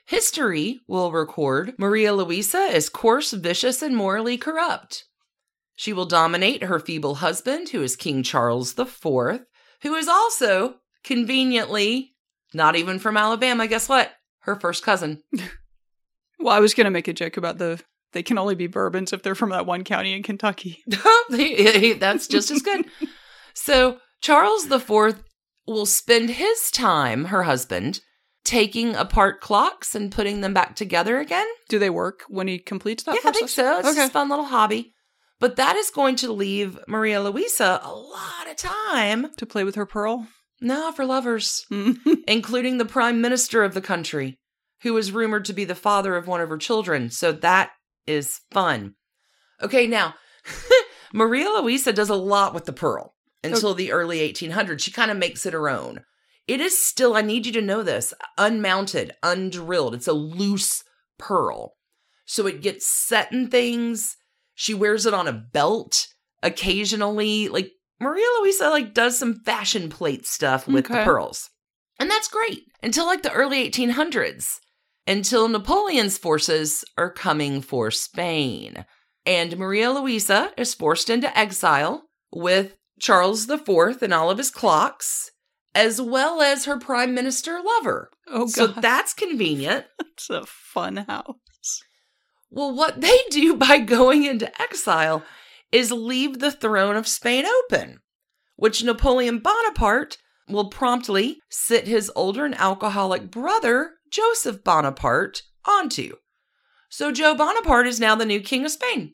History 0.06 0.79
will 0.88 1.12
record 1.12 1.74
Maria 1.77 2.13
Luisa 2.13 2.70
as 2.72 2.89
coarse, 2.89 3.34
vicious, 3.34 3.82
and 3.82 3.96
morally 3.96 4.38
corrupt. 4.38 5.06
She 5.75 5.94
will 5.94 6.06
dominate 6.06 6.63
her 6.63 6.79
feeble 6.79 7.15
husband, 7.15 7.70
who 7.70 7.84
is 7.84 7.96
King 7.96 8.24
Charles 8.24 8.77
IV, 8.77 9.03
who 9.03 9.96
is 9.96 10.08
also 10.08 10.75
conveniently 11.03 12.15
not 12.53 12.75
even 12.75 12.98
from 12.98 13.17
Alabama. 13.17 13.67
Guess 13.67 13.89
what? 13.89 14.12
Her 14.39 14.56
first 14.56 14.84
cousin. 14.84 15.22
Well, 16.39 16.53
I 16.56 16.60
was 16.60 16.74
going 16.74 16.86
to 16.86 16.91
make 16.91 17.08
a 17.08 17.13
joke 17.13 17.38
about 17.38 17.58
the 17.58 17.82
they 18.13 18.24
can 18.24 18.38
only 18.38 18.56
be 18.56 18.67
bourbons 18.67 19.12
if 19.12 19.22
they're 19.22 19.36
from 19.36 19.50
that 19.50 19.65
one 19.65 19.84
county 19.84 20.13
in 20.13 20.24
Kentucky. 20.24 20.82
That's 22.00 22.27
just 22.27 22.51
as 22.51 22.62
good. 22.62 22.86
So 23.58 23.98
Charles 24.22 24.72
IV 24.72 25.24
will 25.66 25.86
spend 25.86 26.30
his 26.30 26.72
time, 26.72 27.26
her 27.26 27.44
husband, 27.44 28.02
taking 28.46 28.96
apart 28.96 29.42
clocks 29.42 29.96
and 29.96 30.12
putting 30.12 30.42
them 30.42 30.54
back 30.54 30.76
together 30.76 31.20
again. 31.20 31.48
Do 31.68 31.80
they 31.80 31.90
work 31.90 32.24
when 32.30 32.48
he 32.48 32.60
completes 32.60 33.04
that 33.04 33.16
yeah, 33.16 33.30
I 33.30 33.34
think 33.34 33.50
so. 33.50 33.80
It's 33.80 33.88
okay. 33.90 33.98
just 33.98 34.10
a 34.12 34.14
fun 34.14 34.30
little 34.30 34.46
hobby. 34.46 34.94
But 35.40 35.56
that 35.58 35.76
is 35.76 35.90
going 35.90 36.16
to 36.18 36.32
leave 36.32 36.80
Maria 36.88 37.22
Luisa 37.22 37.82
a 37.84 37.92
lot 37.92 38.50
of 38.50 38.56
time. 38.56 39.34
To 39.38 39.46
play 39.46 39.64
with 39.64 39.76
her 39.76 39.86
pearl? 39.86 40.28
No, 40.62 40.92
for 40.92 41.04
lovers, 41.06 41.66
Mm. 41.72 41.98
including 42.28 42.78
the 42.78 42.86
prime 42.86 43.22
minister 43.22 43.64
of 43.64 43.74
the 43.74 43.82
country, 43.82 44.38
who 44.84 44.96
is 44.98 45.12
rumored 45.12 45.46
to 45.46 45.54
be 45.54 45.66
the 45.66 45.76
father 45.76 46.16
of 46.16 46.28
one 46.28 46.42
of 46.42 46.50
her 46.50 46.58
children. 46.58 47.10
So 47.10 47.32
that 47.32 47.72
is 48.06 48.40
fun. 48.52 48.94
Okay, 49.62 49.88
now, 49.88 50.14
Maria 51.14 51.50
Luisa 51.50 51.92
does 51.92 52.10
a 52.10 52.16
lot 52.16 52.54
with 52.54 52.66
the 52.66 52.74
pearl 52.74 53.14
until 53.54 53.74
the 53.74 53.92
early 53.92 54.20
1800s. 54.20 54.80
She 54.80 54.92
kind 54.92 55.12
of 55.12 55.18
makes 55.18 55.46
it 55.46 55.54
her 55.54 55.70
own. 55.70 56.04
It 56.48 56.62
is 56.62 56.77
still, 56.77 57.16
I 57.16 57.22
need 57.22 57.46
you 57.46 57.51
to 57.54 57.62
know 57.62 57.84
this, 57.84 58.13
unmounted, 58.38 59.12
undrilled. 59.22 59.94
It's 59.94 60.08
a 60.08 60.13
loose 60.13 60.84
pearl. 61.18 61.74
So 62.25 62.48
it 62.48 62.62
gets 62.62 62.86
set 62.88 63.32
in 63.32 63.50
things. 63.50 64.16
She 64.56 64.74
wears 64.74 65.06
it 65.06 65.13
on 65.13 65.27
a 65.27 65.34
belt 65.34 66.08
occasionally. 66.42 67.50
Like 67.50 67.72
Maria 68.00 68.25
Luisa 68.39 68.70
like 68.70 68.94
does 68.94 69.18
some 69.18 69.42
fashion 69.42 69.89
plate 69.89 70.25
stuff 70.25 70.68
with 70.68 70.88
the 70.88 71.04
pearls. 71.04 71.50
And 72.00 72.10
that's 72.10 72.27
great 72.27 72.63
until 72.84 73.06
like 73.06 73.24
the 73.24 73.32
early 73.32 73.70
1800s, 73.70 74.60
until 75.06 75.48
Napoleon's 75.48 76.18
forces 76.18 76.86
are 76.98 77.12
coming 77.12 77.62
for 77.62 77.92
Spain. 77.92 78.86
And 79.25 79.58
Maria 79.58 79.92
Luisa 79.92 80.51
is 80.58 80.74
forced 80.74 81.10
into 81.10 81.38
exile 81.38 82.04
with 82.32 82.77
Charles 83.00 83.50
IV 83.50 84.01
and 84.01 84.13
all 84.13 84.30
of 84.30 84.38
his 84.38 84.51
clocks, 84.51 85.32
as 85.75 86.01
well 86.01 86.42
as 86.42 86.66
her 86.66 86.80
prime 86.80 87.13
minister 87.13 87.60
lover. 87.63 88.10
Oh, 88.27 88.46
God. 88.46 88.50
So 88.50 88.68
that's 88.68 89.13
convenient. 89.13 89.86
It's 90.18 90.32
a 90.32 90.48
fun 90.48 90.98
house. 90.98 91.84
Well, 92.50 92.74
what 92.74 93.01
they 93.01 93.20
do 93.30 93.56
by 93.68 93.77
going 93.77 94.24
into 94.24 94.50
exile 94.60 95.24
is 95.72 95.92
leave 95.92 96.39
the 96.39 96.51
throne 96.51 96.96
of 96.96 97.08
Spain 97.08 97.46
open, 97.46 98.00
which 98.56 98.84
Napoleon 98.84 99.38
Bonaparte 99.38 100.18
will 100.50 100.70
promptly 100.70 101.39
sit 101.50 101.88
his 101.88 102.12
older 102.16 102.46
and 102.46 102.56
alcoholic 102.56 103.30
brother, 103.30 103.92
Joseph 104.10 104.63
Bonaparte, 104.63 105.44
onto. 105.66 106.16
So 106.89 107.12
Joe 107.12 107.36
Bonaparte 107.36 107.88
is 107.88 108.00
now 108.00 108.16
the 108.16 108.25
new 108.25 108.39
king 108.39 108.66
of 108.66 108.72
Spain. 108.72 109.13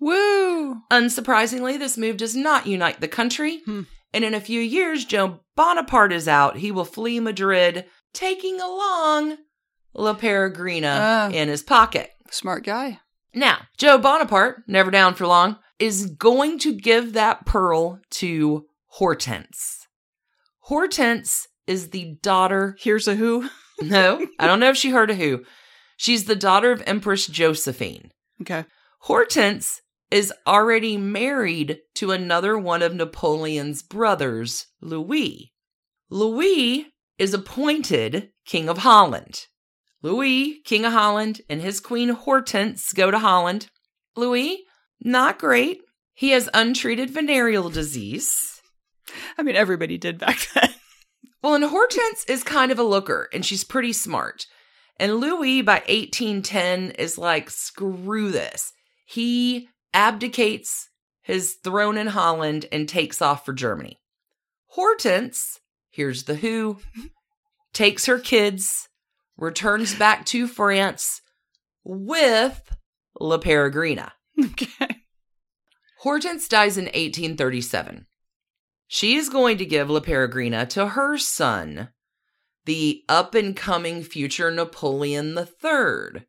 Woo! 0.00 0.80
Unsurprisingly, 0.90 1.78
this 1.78 1.96
move 1.98 2.16
does 2.16 2.34
not 2.34 2.66
unite 2.66 3.00
the 3.00 3.08
country. 3.08 3.60
Hmm. 3.64 3.82
And 4.12 4.24
in 4.24 4.34
a 4.34 4.40
few 4.40 4.60
years, 4.60 5.04
Joe 5.04 5.40
Bonaparte 5.56 6.12
is 6.12 6.26
out. 6.26 6.56
He 6.56 6.72
will 6.72 6.84
flee 6.84 7.20
Madrid, 7.20 7.84
taking 8.12 8.60
along 8.60 9.36
La 9.94 10.14
Peregrina 10.14 10.98
Ah. 11.00 11.28
in 11.30 11.48
his 11.48 11.62
pocket. 11.62 12.10
Smart 12.30 12.64
guy. 12.64 13.00
Now, 13.34 13.62
Joe 13.76 13.98
Bonaparte, 13.98 14.62
never 14.66 14.90
down 14.90 15.14
for 15.14 15.26
long, 15.26 15.58
is 15.78 16.06
going 16.06 16.58
to 16.60 16.72
give 16.74 17.12
that 17.12 17.46
pearl 17.46 18.00
to 18.12 18.66
Hortense. 18.94 19.86
Hortense 20.64 21.46
is 21.66 21.90
the 21.90 22.16
daughter. 22.22 22.76
Here's 22.80 23.06
a 23.06 23.14
who. 23.14 23.48
No, 23.80 24.26
I 24.38 24.46
don't 24.46 24.60
know 24.60 24.70
if 24.70 24.76
she 24.76 24.90
heard 24.90 25.10
a 25.10 25.14
who. 25.14 25.44
She's 25.96 26.24
the 26.24 26.34
daughter 26.36 26.72
of 26.72 26.82
Empress 26.86 27.26
Josephine. 27.26 28.10
Okay. 28.40 28.64
Hortense 29.00 29.80
is 30.10 30.32
already 30.46 30.96
married 30.96 31.78
to 31.94 32.10
another 32.10 32.58
one 32.58 32.82
of 32.82 32.94
Napoleon's 32.94 33.82
brothers, 33.82 34.66
Louis. 34.80 35.52
Louis 36.08 36.86
is 37.18 37.32
appointed 37.32 38.30
King 38.44 38.68
of 38.68 38.78
Holland. 38.78 39.46
Louis, 40.02 40.60
King 40.64 40.84
of 40.84 40.92
Holland, 40.92 41.42
and 41.48 41.60
his 41.60 41.78
queen 41.78 42.08
Hortense 42.08 42.92
go 42.92 43.10
to 43.10 43.18
Holland. 43.18 43.68
Louis, 44.16 44.64
not 45.00 45.38
great. 45.38 45.82
He 46.14 46.30
has 46.30 46.48
untreated 46.54 47.10
venereal 47.10 47.70
disease. 47.70 48.32
I 49.38 49.42
mean, 49.42 49.56
everybody 49.56 49.98
did 49.98 50.18
back 50.18 50.48
then. 50.54 50.70
Well, 51.42 51.54
and 51.54 51.64
Hortense 51.64 52.24
is 52.28 52.42
kind 52.42 52.72
of 52.72 52.78
a 52.78 52.82
looker, 52.84 53.28
and 53.32 53.44
she's 53.44 53.64
pretty 53.64 53.92
smart. 53.92 54.46
And 54.98 55.16
Louis, 55.16 55.62
by 55.62 55.76
1810, 55.88 56.92
is 56.92 57.16
like, 57.16 57.48
screw 57.48 58.30
this. 58.30 58.72
He 59.06 59.68
abdicates 59.92 60.88
his 61.22 61.56
throne 61.62 61.96
in 61.96 62.08
Holland 62.08 62.66
and 62.72 62.88
takes 62.88 63.20
off 63.22 63.44
for 63.44 63.52
Germany. 63.52 64.00
Hortense, 64.68 65.60
here's 65.90 66.24
the 66.24 66.36
who, 66.36 66.78
takes 67.72 68.06
her 68.06 68.18
kids, 68.18 68.88
returns 69.36 69.94
back 69.94 70.24
to 70.26 70.46
France 70.46 71.22
with 71.84 72.76
La 73.18 73.38
Peregrina. 73.38 74.12
Okay. 74.42 75.02
Hortense 75.98 76.48
dies 76.48 76.78
in 76.78 76.84
1837. 76.84 78.06
She 78.86 79.16
is 79.16 79.28
going 79.28 79.58
to 79.58 79.66
give 79.66 79.90
La 79.90 80.00
Peregrina 80.00 80.66
to 80.70 80.88
her 80.88 81.18
son, 81.18 81.90
the 82.64 83.02
up 83.08 83.34
and 83.34 83.54
coming 83.54 84.02
future 84.02 84.50
Napoleon 84.50 85.36
III, 85.36 86.26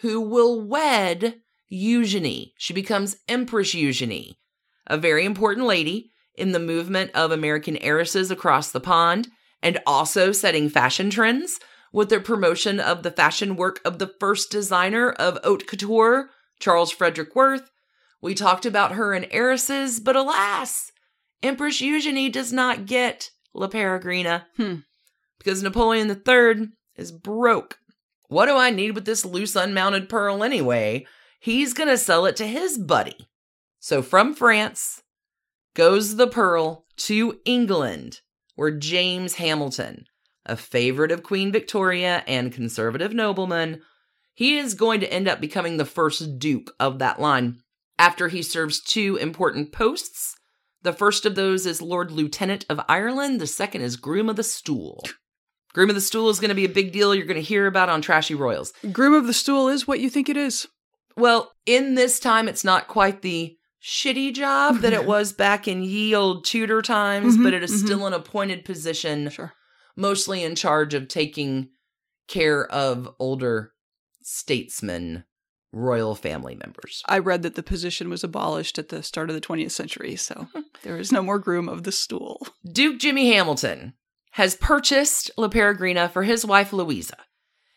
who 0.00 0.20
will 0.20 0.60
wed 0.60 1.40
Eugenie. 1.72 2.52
She 2.58 2.74
becomes 2.74 3.16
Empress 3.28 3.72
Eugenie, 3.72 4.38
a 4.86 4.98
very 4.98 5.24
important 5.24 5.66
lady 5.66 6.10
in 6.34 6.52
the 6.52 6.58
movement 6.58 7.10
of 7.14 7.32
American 7.32 7.78
heiresses 7.78 8.30
across 8.30 8.70
the 8.70 8.80
pond 8.80 9.28
and 9.62 9.80
also 9.86 10.32
setting 10.32 10.68
fashion 10.68 11.08
trends 11.08 11.58
with 11.92 12.10
their 12.10 12.20
promotion 12.20 12.78
of 12.78 13.02
the 13.02 13.10
fashion 13.10 13.56
work 13.56 13.80
of 13.86 13.98
the 13.98 14.12
first 14.20 14.50
designer 14.50 15.10
of 15.12 15.38
haute 15.44 15.66
couture, 15.66 16.28
Charles 16.60 16.90
Frederick 16.90 17.34
Worth. 17.34 17.70
We 18.20 18.34
talked 18.34 18.66
about 18.66 18.92
her 18.92 19.14
in 19.14 19.26
heiresses, 19.30 19.98
but 19.98 20.14
alas, 20.14 20.92
Empress 21.42 21.80
Eugenie 21.80 22.28
does 22.28 22.52
not 22.52 22.84
get 22.86 23.30
La 23.54 23.66
Peregrina 23.68 24.44
Hmm. 24.56 24.76
because 25.38 25.62
Napoleon 25.62 26.08
III 26.08 26.68
is 26.96 27.12
broke. 27.12 27.78
What 28.28 28.46
do 28.46 28.56
I 28.56 28.70
need 28.70 28.90
with 28.94 29.06
this 29.06 29.24
loose 29.24 29.56
unmounted 29.56 30.08
pearl 30.10 30.44
anyway? 30.44 31.06
He's 31.42 31.74
going 31.74 31.88
to 31.88 31.98
sell 31.98 32.24
it 32.26 32.36
to 32.36 32.46
his 32.46 32.78
buddy. 32.78 33.28
So 33.80 34.00
from 34.00 34.32
France 34.32 35.02
goes 35.74 36.14
the 36.14 36.28
pearl 36.28 36.86
to 36.98 37.40
England, 37.44 38.20
where 38.54 38.70
James 38.70 39.34
Hamilton, 39.34 40.04
a 40.46 40.56
favorite 40.56 41.10
of 41.10 41.24
Queen 41.24 41.50
Victoria 41.50 42.22
and 42.28 42.52
conservative 42.52 43.12
nobleman, 43.12 43.82
he 44.32 44.56
is 44.56 44.74
going 44.74 45.00
to 45.00 45.12
end 45.12 45.26
up 45.26 45.40
becoming 45.40 45.78
the 45.78 45.84
first 45.84 46.38
duke 46.38 46.70
of 46.78 47.00
that 47.00 47.20
line 47.20 47.58
after 47.98 48.28
he 48.28 48.40
serves 48.40 48.80
two 48.80 49.16
important 49.16 49.72
posts. 49.72 50.36
The 50.82 50.92
first 50.92 51.26
of 51.26 51.34
those 51.34 51.66
is 51.66 51.82
Lord 51.82 52.12
Lieutenant 52.12 52.64
of 52.70 52.80
Ireland, 52.88 53.40
the 53.40 53.48
second 53.48 53.80
is 53.80 53.96
Groom 53.96 54.28
of 54.28 54.36
the 54.36 54.44
Stool. 54.44 55.02
Groom 55.72 55.88
of 55.88 55.96
the 55.96 56.00
Stool 56.00 56.28
is 56.28 56.38
going 56.38 56.50
to 56.50 56.54
be 56.54 56.66
a 56.66 56.68
big 56.68 56.92
deal 56.92 57.12
you're 57.12 57.26
going 57.26 57.34
to 57.34 57.42
hear 57.42 57.66
about 57.66 57.88
on 57.88 58.00
Trashy 58.00 58.36
Royals. 58.36 58.72
Groom 58.92 59.14
of 59.14 59.26
the 59.26 59.32
stool 59.32 59.66
is 59.66 59.88
what 59.88 59.98
you 59.98 60.08
think 60.08 60.28
it 60.28 60.36
is. 60.36 60.68
Well, 61.16 61.52
in 61.66 61.94
this 61.94 62.18
time, 62.20 62.48
it's 62.48 62.64
not 62.64 62.88
quite 62.88 63.22
the 63.22 63.56
shitty 63.82 64.32
job 64.34 64.78
that 64.78 64.92
it 64.92 65.06
was 65.06 65.32
back 65.32 65.66
in 65.66 65.82
ye 65.82 66.14
old 66.14 66.44
Tudor 66.44 66.82
times, 66.82 67.36
Mhm, 67.36 67.42
but 67.42 67.52
it 67.54 67.62
is 67.62 67.72
mhm. 67.72 67.84
still 67.84 68.06
an 68.06 68.12
appointed 68.12 68.64
position, 68.64 69.28
Sure. 69.30 69.52
mostly 69.96 70.42
in 70.44 70.54
charge 70.54 70.94
of 70.94 71.08
taking 71.08 71.68
care 72.28 72.64
of 72.66 73.12
older 73.18 73.72
statesmen, 74.22 75.24
royal 75.72 76.14
family 76.14 76.54
members. 76.54 77.02
I 77.06 77.18
read 77.18 77.42
that 77.42 77.54
the 77.56 77.62
position 77.62 78.08
was 78.08 78.22
abolished 78.22 78.78
at 78.78 78.88
the 78.90 79.02
start 79.02 79.28
of 79.30 79.34
the 79.34 79.40
20th 79.40 79.72
century, 79.72 80.16
so 80.16 80.48
there 80.82 80.96
is 80.98 81.10
no 81.12 81.22
more 81.22 81.38
groom 81.38 81.68
of 81.68 81.82
the 81.82 81.92
stool. 81.92 82.46
Duke 82.70 82.98
Jimmy 82.98 83.32
Hamilton 83.32 83.94
has 84.32 84.54
purchased 84.54 85.30
La 85.36 85.48
Peregrina 85.48 86.08
for 86.10 86.22
his 86.22 86.46
wife 86.46 86.72
Louisa. 86.72 87.16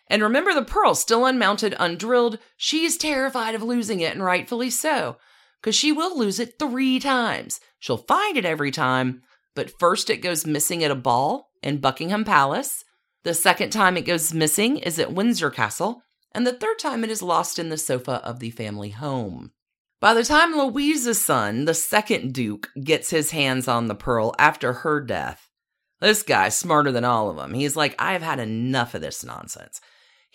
And 0.07 0.21
remember 0.21 0.53
the 0.53 0.63
pearl 0.63 0.95
still 0.95 1.25
unmounted, 1.25 1.75
undrilled. 1.79 2.39
She's 2.57 2.97
terrified 2.97 3.55
of 3.55 3.63
losing 3.63 4.01
it, 4.01 4.13
and 4.13 4.23
rightfully 4.23 4.69
so, 4.69 5.17
because 5.61 5.75
she 5.75 5.91
will 5.91 6.17
lose 6.17 6.39
it 6.39 6.59
three 6.59 6.99
times. 6.99 7.59
She'll 7.79 7.97
find 7.97 8.37
it 8.37 8.45
every 8.45 8.71
time, 8.71 9.23
but 9.55 9.79
first 9.79 10.09
it 10.09 10.17
goes 10.17 10.45
missing 10.45 10.83
at 10.83 10.91
a 10.91 10.95
ball 10.95 11.49
in 11.63 11.79
Buckingham 11.79 12.23
Palace. 12.23 12.83
The 13.23 13.33
second 13.33 13.71
time 13.71 13.97
it 13.97 14.05
goes 14.05 14.33
missing 14.33 14.77
is 14.77 14.99
at 14.99 15.13
Windsor 15.13 15.49
Castle, 15.49 16.03
and 16.33 16.45
the 16.45 16.53
third 16.53 16.77
time 16.77 17.03
it 17.03 17.09
is 17.09 17.23
lost 17.23 17.57
in 17.57 17.69
the 17.69 17.77
sofa 17.77 18.21
of 18.23 18.39
the 18.39 18.51
family 18.51 18.91
home. 18.91 19.51
By 19.99 20.13
the 20.13 20.23
time 20.23 20.55
Louisa's 20.55 21.23
son, 21.23 21.65
the 21.65 21.73
second 21.73 22.33
Duke, 22.33 22.69
gets 22.83 23.09
his 23.09 23.31
hands 23.31 23.67
on 23.67 23.87
the 23.87 23.95
pearl 23.95 24.35
after 24.37 24.73
her 24.73 25.01
death, 25.01 25.49
this 26.01 26.23
guy's 26.23 26.55
smarter 26.55 26.91
than 26.91 27.05
all 27.05 27.29
of 27.29 27.37
them. 27.37 27.53
He's 27.53 27.75
like, 27.75 27.95
I've 27.97 28.21
had 28.21 28.39
enough 28.39 28.93
of 28.93 29.01
this 29.01 29.23
nonsense. 29.23 29.79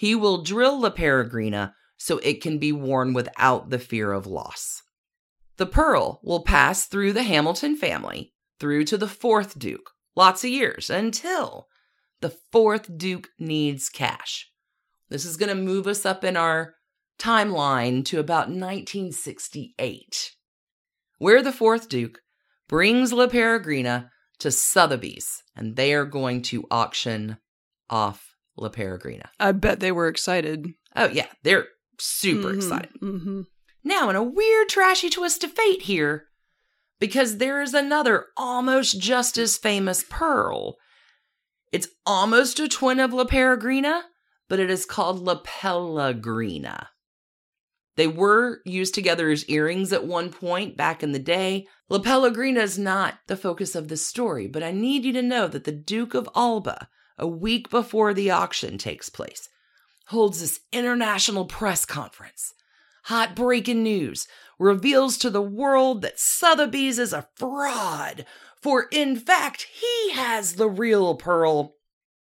He 0.01 0.15
will 0.15 0.43
drill 0.43 0.81
La 0.81 0.89
Peregrina 0.89 1.75
so 1.99 2.17
it 2.21 2.41
can 2.41 2.57
be 2.57 2.73
worn 2.73 3.13
without 3.13 3.69
the 3.69 3.79
fear 3.79 4.13
of 4.13 4.27
loss. 4.27 4.81
The 5.59 5.67
pearl 5.67 6.23
will 6.25 6.43
pass 6.43 6.87
through 6.87 7.13
the 7.13 7.23
Hamilton 7.23 7.77
family 7.77 8.33
through 8.59 8.85
to 8.85 8.97
the 8.97 9.07
fourth 9.07 9.59
Duke, 9.59 9.91
lots 10.17 10.43
of 10.43 10.49
years, 10.49 10.89
until 10.89 11.67
the 12.23 12.35
fourth 12.51 12.97
Duke 12.97 13.29
needs 13.39 13.91
cash. 13.91 14.51
This 15.11 15.27
is 15.27 15.37
going 15.37 15.51
to 15.51 15.55
move 15.55 15.87
us 15.87 16.07
up 16.07 16.25
in 16.25 16.35
our 16.35 16.77
timeline 17.19 18.03
to 18.07 18.21
about 18.21 18.49
1968, 18.49 20.31
where 21.19 21.43
the 21.43 21.53
fourth 21.53 21.91
Duke 21.91 22.21
brings 22.71 23.13
La 23.13 23.27
Peregrina 23.27 24.09
to 24.39 24.51
Sotheby's, 24.51 25.43
and 25.55 25.77
they 25.77 25.93
are 25.93 26.07
going 26.07 26.41
to 26.45 26.67
auction 26.71 27.37
off 27.91 28.30
La 28.57 28.69
Peregrina. 28.69 29.29
I 29.39 29.53
bet 29.53 29.81
they 29.81 29.93
were 29.93 30.09
excited. 30.09 30.67
Oh, 30.97 31.09
yeah, 31.09 31.27
they're 31.43 31.67
super 31.99 32.49
Mhm, 32.53 32.57
excited. 32.57 32.91
mhm. 33.03 33.47
Now, 33.85 34.11
in 34.11 34.17
a 34.17 34.23
weird, 34.23 34.69
trashy 34.69 35.09
twist 35.09 35.43
of 35.45 35.53
fate 35.53 35.83
here, 35.83 36.27
because 36.99 37.39
there 37.39 37.63
is 37.63 37.73
another 37.75 38.27
almost 38.37 39.01
just 39.01 39.39
as 39.39 39.57
famous 39.57 40.05
pearl. 40.09 40.77
It's 41.73 41.89
almost 42.05 42.61
a 42.61 42.69
twin 42.69 43.01
of 43.01 43.13
La 43.13 43.25
Peregrina, 43.25 44.03
but 44.49 44.59
it 44.61 44.69
is 44.71 44.85
called 44.85 45.21
La 45.21 45.41
Pellegrina. 45.45 46.91
They 47.97 48.07
were 48.07 48.61
used 48.65 48.95
together 48.95 49.31
as 49.31 49.45
earrings 49.49 49.93
at 49.93 50.07
one 50.07 50.31
point 50.31 50.77
back 50.77 51.03
in 51.03 51.13
the 51.13 51.19
day. 51.19 51.67
La 51.89 51.99
Pellegrina 51.99 52.61
is 52.61 52.79
not 52.79 53.19
the 53.27 53.37
focus 53.37 53.75
of 53.75 53.89
this 53.89 54.07
story, 54.07 54.47
but 54.47 54.63
I 54.63 54.71
need 54.71 55.05
you 55.05 55.13
to 55.15 55.23
know 55.23 55.49
that 55.49 55.65
the 55.65 55.73
Duke 55.73 56.15
of 56.15 56.29
Alba, 56.35 56.89
a 57.19 57.27
week 57.27 57.71
before 57.71 58.15
the 58.15 58.31
auction 58.31 58.79
takes 58.79 59.09
place, 59.09 59.49
holds 60.07 60.41
this 60.41 60.61
international 60.73 61.45
press 61.45 61.85
conference. 61.85 62.55
Hot 63.05 63.35
breaking 63.35 63.83
news 63.83 64.29
reveals 64.59 65.17
to 65.19 65.31
the 65.31 65.43
world 65.43 66.03
that 66.03 66.21
Sotheby's 66.21 66.99
is 66.99 67.13
a 67.13 67.29
fraud, 67.35 68.27
for 68.61 68.87
in 68.91 69.17
fact, 69.17 69.67
he 69.73 70.13
has 70.13 70.55
the 70.55 70.69
real 70.69 71.15
pearl. 71.15 71.77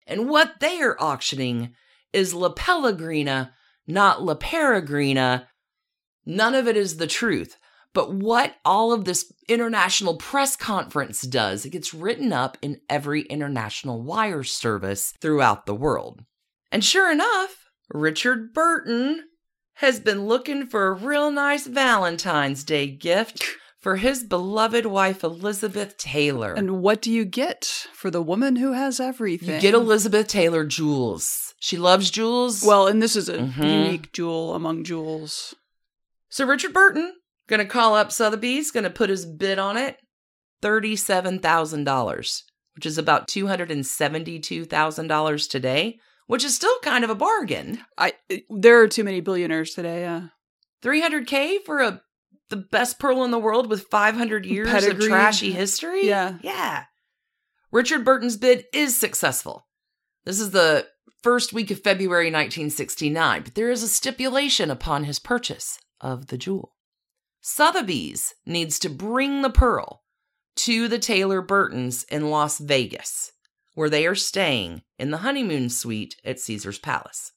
And 0.05 0.29
what 0.29 0.59
they 0.59 0.81
are 0.81 0.99
auctioning 0.99 1.73
is 2.13 2.33
La 2.33 2.49
Pellegrina, 2.49 3.53
not 3.87 4.23
La 4.23 4.35
Peregrina. 4.35 5.47
None 6.25 6.55
of 6.55 6.67
it 6.67 6.75
is 6.75 6.97
the 6.97 7.07
truth. 7.07 7.57
But 7.97 8.13
what 8.13 8.53
all 8.63 8.93
of 8.93 9.05
this 9.05 9.33
international 9.47 10.17
press 10.17 10.55
conference 10.55 11.23
does, 11.23 11.65
it 11.65 11.71
gets 11.71 11.95
written 11.95 12.31
up 12.31 12.55
in 12.61 12.79
every 12.87 13.23
international 13.23 14.03
wire 14.03 14.43
service 14.43 15.15
throughout 15.19 15.65
the 15.65 15.73
world. 15.73 16.23
And 16.71 16.85
sure 16.85 17.11
enough, 17.11 17.71
Richard 17.89 18.53
Burton 18.53 19.23
has 19.77 19.99
been 19.99 20.27
looking 20.27 20.67
for 20.67 20.85
a 20.85 20.93
real 20.93 21.31
nice 21.31 21.65
Valentine's 21.65 22.63
Day 22.63 22.85
gift 22.85 23.43
for 23.79 23.95
his 23.95 24.23
beloved 24.23 24.85
wife, 24.85 25.23
Elizabeth 25.23 25.97
Taylor. 25.97 26.53
And 26.53 26.83
what 26.83 27.01
do 27.01 27.11
you 27.11 27.25
get 27.25 27.65
for 27.93 28.11
the 28.11 28.21
woman 28.21 28.57
who 28.57 28.73
has 28.73 28.99
everything? 28.99 29.55
you 29.55 29.59
get 29.59 29.73
Elizabeth 29.73 30.27
Taylor 30.27 30.65
jewels. 30.65 31.55
She 31.59 31.77
loves 31.77 32.11
jewels. 32.11 32.61
Well, 32.63 32.85
and 32.85 33.01
this 33.01 33.15
is 33.15 33.27
a 33.27 33.39
Mhm. 33.39 33.63
unique 33.85 34.11
jewel 34.11 34.53
among 34.53 34.83
jewels. 34.83 35.55
So 36.29 36.45
Richard 36.45 36.73
Burton 36.73 37.15
gonna 37.47 37.65
call 37.65 37.95
up 37.95 38.11
Sotheby's, 38.11 38.71
gonna 38.71 38.89
put 38.89 39.09
his 39.09 39.25
bid 39.25 39.59
on 39.59 39.77
it, 39.77 39.97
thirty-seven 40.61 41.39
thousand 41.39 41.83
dollars, 41.83 42.43
which 42.75 42.85
is 42.85 42.97
about 42.97 43.27
two 43.27 43.47
hundred 43.47 43.71
and 43.71 43.85
seventy-two 43.85 44.65
thousand 44.65 45.07
dollars 45.07 45.47
today, 45.47 45.99
which 46.27 46.43
is 46.43 46.55
still 46.55 46.77
kind 46.81 47.03
of 47.03 47.09
a 47.09 47.15
bargain. 47.15 47.79
I 47.97 48.13
there 48.49 48.81
are 48.81 48.87
too 48.87 49.03
many 49.03 49.21
billionaires 49.21 49.73
today. 49.73 50.05
Uh, 50.05 50.21
Three 50.81 51.01
hundred 51.01 51.25
k 51.27 51.59
for 51.65 51.79
a 51.81 52.01
the 52.49 52.55
best 52.57 52.99
pearl 52.99 53.23
in 53.23 53.31
the 53.31 53.39
world 53.39 53.69
with 53.69 53.87
five 53.89 54.15
hundred 54.15 54.45
years 54.45 54.69
Pedigree. 54.69 55.05
of 55.05 55.09
trashy 55.11 55.51
history. 55.51 56.07
Yeah. 56.07 56.37
yeah. 56.41 56.83
Richard 57.71 58.05
Burton's 58.05 58.37
bid 58.37 58.65
is 58.73 58.95
successful. 58.97 59.67
This 60.23 60.39
is 60.39 60.51
the 60.51 60.87
first 61.23 61.51
week 61.51 61.71
of 61.71 61.81
February 61.81 62.27
1969, 62.27 63.41
but 63.43 63.55
there 63.55 63.69
is 63.69 63.83
a 63.83 63.87
stipulation 63.89 64.71
upon 64.71 65.03
his 65.03 65.19
purchase 65.19 65.77
of 65.99 66.27
the 66.27 66.37
jewel. 66.37 66.75
Sotheby's 67.49 68.35
needs 68.45 68.77
to 68.77 68.89
bring 68.89 69.41
the 69.41 69.49
pearl 69.49 70.03
to 70.57 70.89
the 70.89 70.99
Taylor 70.99 71.41
Burtons 71.41 72.03
in 72.11 72.29
Las 72.29 72.57
Vegas, 72.57 73.31
where 73.73 73.89
they 73.89 74.05
are 74.05 74.15
staying 74.15 74.81
in 74.99 75.11
the 75.11 75.19
honeymoon 75.19 75.69
suite 75.69 76.17
at 76.25 76.41
Caesar's 76.41 76.77
Palace. 76.77 77.31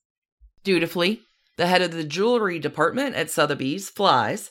Dutifully, 0.64 1.20
the 1.56 1.68
head 1.68 1.80
of 1.80 1.92
the 1.92 2.02
jewelry 2.02 2.58
department 2.58 3.14
at 3.14 3.30
Sotheby's 3.30 3.88
flies, 3.88 4.50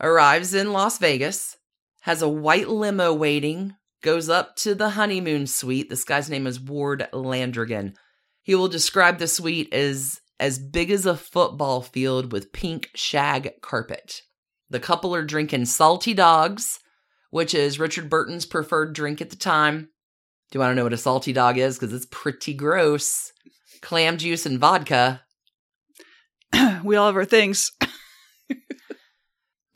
arrives 0.00 0.54
in 0.54 0.72
Las 0.72 0.98
Vegas, 0.98 1.56
has 2.02 2.22
a 2.22 2.28
white 2.28 2.68
limo 2.68 3.12
waiting, 3.12 3.74
goes 4.02 4.28
up 4.28 4.54
to 4.54 4.72
the 4.72 4.90
honeymoon 4.90 5.48
suite. 5.48 5.90
This 5.90 6.04
guy's 6.04 6.30
name 6.30 6.46
is 6.46 6.60
Ward 6.60 7.08
Landrigan. 7.12 7.96
He 8.40 8.54
will 8.54 8.68
describe 8.68 9.18
the 9.18 9.26
suite 9.26 9.74
as 9.74 10.20
as 10.38 10.60
big 10.60 10.92
as 10.92 11.06
a 11.06 11.16
football 11.16 11.82
field 11.82 12.30
with 12.30 12.52
pink 12.52 12.90
shag 12.94 13.60
carpet. 13.62 14.22
The 14.70 14.80
couple 14.80 15.14
are 15.14 15.24
drinking 15.24 15.66
salty 15.66 16.14
dogs, 16.14 16.80
which 17.30 17.54
is 17.54 17.78
Richard 17.78 18.10
Burton's 18.10 18.46
preferred 18.46 18.94
drink 18.94 19.20
at 19.20 19.30
the 19.30 19.36
time. 19.36 19.88
Do 20.50 20.56
you 20.56 20.60
want 20.60 20.72
to 20.72 20.74
know 20.74 20.84
what 20.84 20.92
a 20.92 20.98
salty 20.98 21.32
dog 21.32 21.58
is? 21.58 21.78
Because 21.78 21.92
it's 21.92 22.06
pretty 22.10 22.54
gross. 22.54 23.32
Clam 23.82 24.16
juice 24.16 24.46
and 24.46 24.58
vodka. 24.58 25.22
we 26.84 26.96
all 26.96 27.06
have 27.06 27.16
our 27.16 27.24
things. 27.24 27.72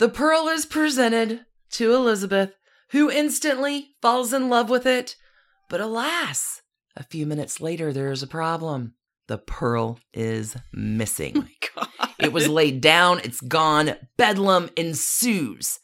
The 0.00 0.08
pearl 0.08 0.48
is 0.48 0.64
presented 0.64 1.44
to 1.72 1.94
Elizabeth, 1.94 2.54
who 2.92 3.10
instantly 3.10 3.90
falls 4.00 4.32
in 4.32 4.48
love 4.48 4.70
with 4.70 4.86
it. 4.86 5.14
But 5.68 5.82
alas, 5.82 6.62
a 6.96 7.04
few 7.04 7.26
minutes 7.26 7.60
later, 7.60 7.92
there 7.92 8.10
is 8.10 8.22
a 8.22 8.26
problem. 8.26 8.94
The 9.28 9.36
pearl 9.36 10.00
is 10.14 10.56
missing. 10.72 11.50
God. 11.74 11.88
It 12.18 12.34
was 12.34 12.48
laid 12.48 12.82
down, 12.82 13.20
it's 13.20 13.40
gone. 13.40 13.96
Bedlam 14.18 14.68
ensues. 14.76 15.78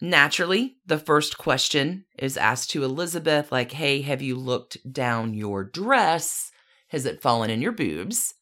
Naturally, 0.00 0.76
the 0.86 0.98
first 0.98 1.36
question 1.36 2.04
is 2.16 2.36
asked 2.36 2.70
to 2.70 2.84
Elizabeth, 2.84 3.50
like, 3.50 3.72
hey, 3.72 4.02
have 4.02 4.22
you 4.22 4.36
looked 4.36 4.78
down 4.90 5.34
your 5.34 5.64
dress? 5.64 6.52
Has 6.88 7.06
it 7.06 7.20
fallen 7.20 7.50
in 7.50 7.60
your 7.60 7.72
boobs? 7.72 8.34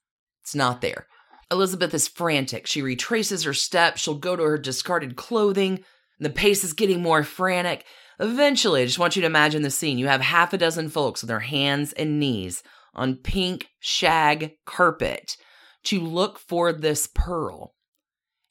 It's 0.43 0.55
not 0.55 0.83
there. 0.83 1.07
Elizabeth 1.51 1.95
is 1.95 2.07
frantic. 2.07 2.67
She 2.67 2.83
retraces 2.83 3.45
her 3.45 3.55
steps. 3.55 4.03
She'll 4.03 4.15
go 4.15 4.37
to 4.37 4.43
her 4.43 4.59
discarded 4.59 5.17
clothing. 5.17 5.81
The 6.21 6.31
pace 6.31 6.63
is 6.63 6.75
getting 6.75 7.03
more 7.03 7.25
frantic. 7.25 7.85
Eventually, 8.21 8.83
I 8.83 8.87
just 8.87 8.99
want 8.99 9.17
you 9.17 9.23
to 9.23 9.27
imagine 9.27 9.63
the 9.63 9.71
scene. 9.71 9.99
You 9.99 10.09
have 10.09 10.21
half 10.21 10.53
a 10.53 10.59
dozen 10.59 10.91
folks 10.91 11.23
with 11.23 11.29
their 11.29 11.41
hands 11.41 11.93
and 11.95 12.21
knees 12.21 12.63
on 12.95 13.17
pink 13.17 13.69
shag 13.81 14.57
carpet 14.67 15.37
to 15.85 16.01
look 16.01 16.39
for 16.39 16.73
this 16.73 17.07
pearl. 17.07 17.75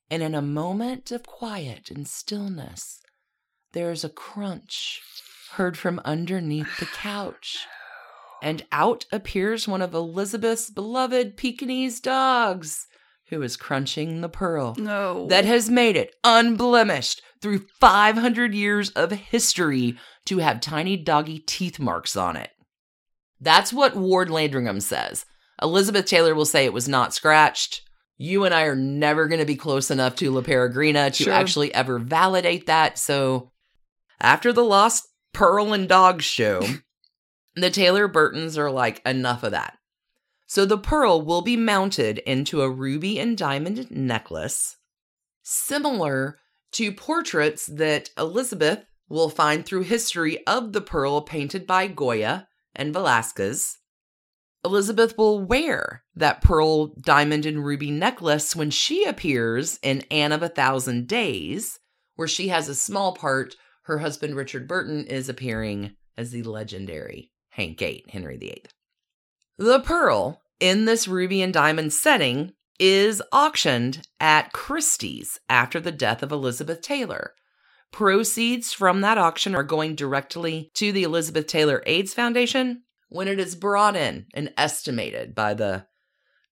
And 0.10 0.24
in 0.24 0.34
a 0.34 0.42
moment 0.42 1.12
of 1.12 1.24
quiet 1.26 1.92
and 1.92 2.08
stillness, 2.08 3.02
there 3.74 3.92
is 3.92 4.04
a 4.04 4.10
crunch 4.10 5.02
heard 5.54 5.78
from 5.78 6.02
underneath 6.06 6.80
the 6.80 6.86
couch. 6.86 7.66
And 8.42 8.66
out 8.72 9.06
appears 9.12 9.68
one 9.68 9.82
of 9.82 9.94
Elizabeth's 9.94 10.70
beloved 10.70 11.38
Pekingese 11.38 12.00
dogs, 12.00 12.86
who 13.30 13.42
is 13.42 13.58
crunching 13.58 14.22
the 14.22 14.30
pearl 14.30 14.76
No. 14.78 15.28
that 15.28 15.44
has 15.44 15.70
made 15.70 15.98
it 15.98 16.16
unblemished 16.24 17.22
through 17.42 17.66
500 17.80 18.54
years 18.54 18.90
of 18.92 19.12
history 19.12 19.98
to 20.26 20.38
have 20.38 20.62
tiny 20.62 20.96
doggy 20.96 21.40
teeth 21.40 21.80
marks 21.80 22.16
on 22.16 22.38
it. 22.38 22.52
That's 23.42 23.74
what 23.74 23.96
Ward 23.96 24.30
Landrigan 24.30 24.82
says. 24.82 25.26
Elizabeth 25.62 26.06
Taylor 26.06 26.36
will 26.36 26.46
say 26.46 26.66
it 26.66 26.74
was 26.74 26.88
not 26.88 27.14
scratched. 27.14 27.82
You 28.18 28.46
and 28.46 28.54
I 28.54 28.64
are 28.64 28.76
never 28.76 29.28
going 29.28 29.40
to 29.40 29.46
be 29.46 29.56
close 29.56 29.92
enough 29.92 30.16
to 30.18 30.32
La 30.32 30.42
Peregrina 30.42 31.12
to 31.12 31.24
Sure. 31.24 31.34
actually 31.34 31.74
ever 31.74 32.00
validate 32.00 32.66
that. 32.66 32.98
So, 32.98 33.52
after 34.20 34.52
the 34.52 34.64
Lost 34.64 35.08
Pearl 35.34 35.74
and 35.74 35.88
Dog 35.88 36.22
show, 36.22 36.62
the 37.56 37.70
Taylor 37.70 38.08
Burtons 38.08 38.58
are 38.58 38.72
like, 38.72 39.02
enough 39.06 39.44
of 39.44 39.52
that. 39.52 39.78
So, 40.48 40.66
the 40.66 40.78
pearl 40.78 41.22
will 41.22 41.42
be 41.42 41.58
mounted 41.58 42.20
into 42.20 42.62
a 42.62 42.70
ruby 42.70 43.20
and 43.20 43.38
diamond 43.38 43.92
necklace, 43.92 44.78
similar 45.44 46.40
to 46.74 46.92
portraits 46.92 47.66
that 47.68 48.10
Elizabeth 48.18 48.86
will 49.10 49.30
find 49.30 49.66
through 49.66 49.84
history 49.84 50.46
of 50.48 50.74
the 50.74 50.82
pearl 50.82 51.22
painted 51.22 51.68
by 51.68 51.88
Goya 51.88 52.48
and 52.76 52.94
Velasquez. 52.94 53.78
Elizabeth 54.68 55.18
will 55.18 55.40
wear 55.40 56.04
that 56.14 56.42
pearl 56.42 56.88
diamond 56.88 57.46
and 57.46 57.64
ruby 57.64 57.90
necklace 57.90 58.54
when 58.54 58.70
she 58.70 59.06
appears 59.06 59.80
in 59.82 60.02
Anne 60.12 60.34
of 60.34 60.44
a 60.44 60.50
Thousand 60.50 61.08
Days, 61.08 61.80
where 62.18 62.28
she 62.28 62.50
has 62.50 62.68
a 62.68 62.76
small 62.76 63.14
part. 63.14 63.56
Her 63.84 64.00
husband, 64.00 64.36
Richard 64.36 64.68
Burton, 64.68 65.06
is 65.06 65.30
appearing 65.30 65.96
as 66.18 66.32
the 66.32 66.44
legendary 66.44 67.32
Hank 67.52 67.80
VIII, 67.80 68.04
Henry 68.10 68.36
VIII. 68.36 68.64
The 69.58 69.80
pearl 69.80 70.42
in 70.60 70.84
this 70.84 71.08
ruby 71.08 71.42
and 71.42 71.54
diamond 71.54 71.94
setting 71.94 72.52
is 72.78 73.24
auctioned 73.32 74.06
at 74.20 74.52
Christie's 74.52 75.40
after 75.48 75.80
the 75.80 75.94
death 75.94 76.22
of 76.22 76.34
Elizabeth 76.34 76.82
Taylor. 76.82 77.32
Proceeds 77.94 78.74
from 78.74 79.00
that 79.00 79.18
auction 79.18 79.56
are 79.56 79.64
going 79.64 79.96
directly 79.96 80.72
to 80.74 80.92
the 80.92 81.04
Elizabeth 81.04 81.48
Taylor 81.48 81.82
AIDS 81.86 82.14
Foundation 82.14 82.84
when 83.10 83.28
it 83.28 83.40
is 83.40 83.56
brought 83.56 83.96
in 83.96 84.26
and 84.34 84.54
estimated 84.58 85.34
by 85.36 85.54
the 85.54 85.86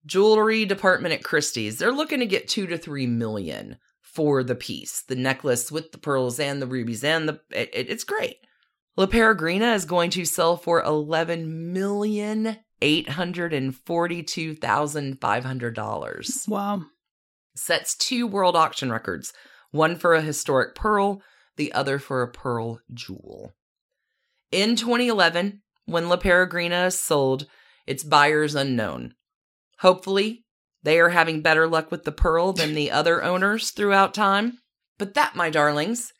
jewelry 0.04 0.64
department 0.64 1.12
at 1.14 1.24
Christie's. 1.24 1.78
They're 1.78 1.92
looking 1.92 2.20
to 2.20 2.26
get 2.26 2.48
2 2.48 2.66
to 2.68 2.78
3 2.78 3.06
million 3.06 3.76
for 4.02 4.42
the 4.42 4.54
piece, 4.54 5.02
the 5.02 5.16
necklace 5.16 5.70
with 5.70 5.92
the 5.92 5.98
pearls 5.98 6.40
and 6.40 6.62
the 6.62 6.66
rubies 6.66 7.04
and 7.04 7.28
the 7.28 7.40
it, 7.50 7.70
it- 7.74 7.90
it's 7.90 8.04
great. 8.04 8.36
La 8.96 9.04
Peregrina 9.06 9.74
is 9.74 9.84
going 9.84 10.08
to 10.10 10.24
sell 10.24 10.56
for 10.56 10.82
eleven 10.82 11.72
million 11.74 12.56
eight 12.80 13.10
hundred 13.10 13.52
and 13.52 13.76
forty-two 13.76 14.54
thousand 14.54 15.20
five 15.20 15.44
hundred 15.44 15.74
dollars. 15.74 16.44
wow. 16.48 16.80
sets 17.54 17.94
two 17.94 18.26
world 18.26 18.56
auction 18.56 18.90
records 18.90 19.34
one 19.70 19.96
for 19.96 20.14
a 20.14 20.22
historic 20.22 20.74
pearl, 20.74 21.20
the 21.56 21.72
other 21.74 21.98
for 21.98 22.22
a 22.22 22.30
pearl 22.32 22.80
jewel. 22.94 23.52
In 24.50 24.76
2011, 24.76 25.60
when 25.86 26.08
La 26.08 26.16
Peregrina 26.16 26.86
is 26.86 27.00
sold, 27.00 27.46
its 27.86 28.04
buyers 28.04 28.54
unknown. 28.54 29.14
Hopefully, 29.78 30.44
they 30.82 31.00
are 31.00 31.08
having 31.10 31.40
better 31.40 31.66
luck 31.66 31.90
with 31.90 32.04
the 32.04 32.12
pearl 32.12 32.52
than 32.52 32.74
the 32.74 32.90
other 32.90 33.22
owners 33.22 33.70
throughout 33.70 34.14
time. 34.14 34.58
But 34.98 35.14
that, 35.14 35.34
my 35.36 35.50
darlings, 35.50 36.12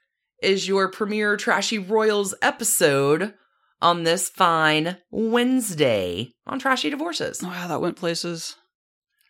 is 0.43 0.69
your 0.69 0.91
premier 0.91 1.37
Trashy 1.37 1.79
Royals 1.79 2.35
episode 2.43 3.35
on 3.81 4.05
this 4.05 4.29
fine 4.29 4.97
Wednesday 5.11 6.33
on 6.47 6.59
Trashy 6.59 6.91
Divorces. 6.91 7.41
Oh, 7.43 7.49
wow, 7.49 7.69
that 7.69 7.81
went 7.81 7.97
places. 7.97 8.57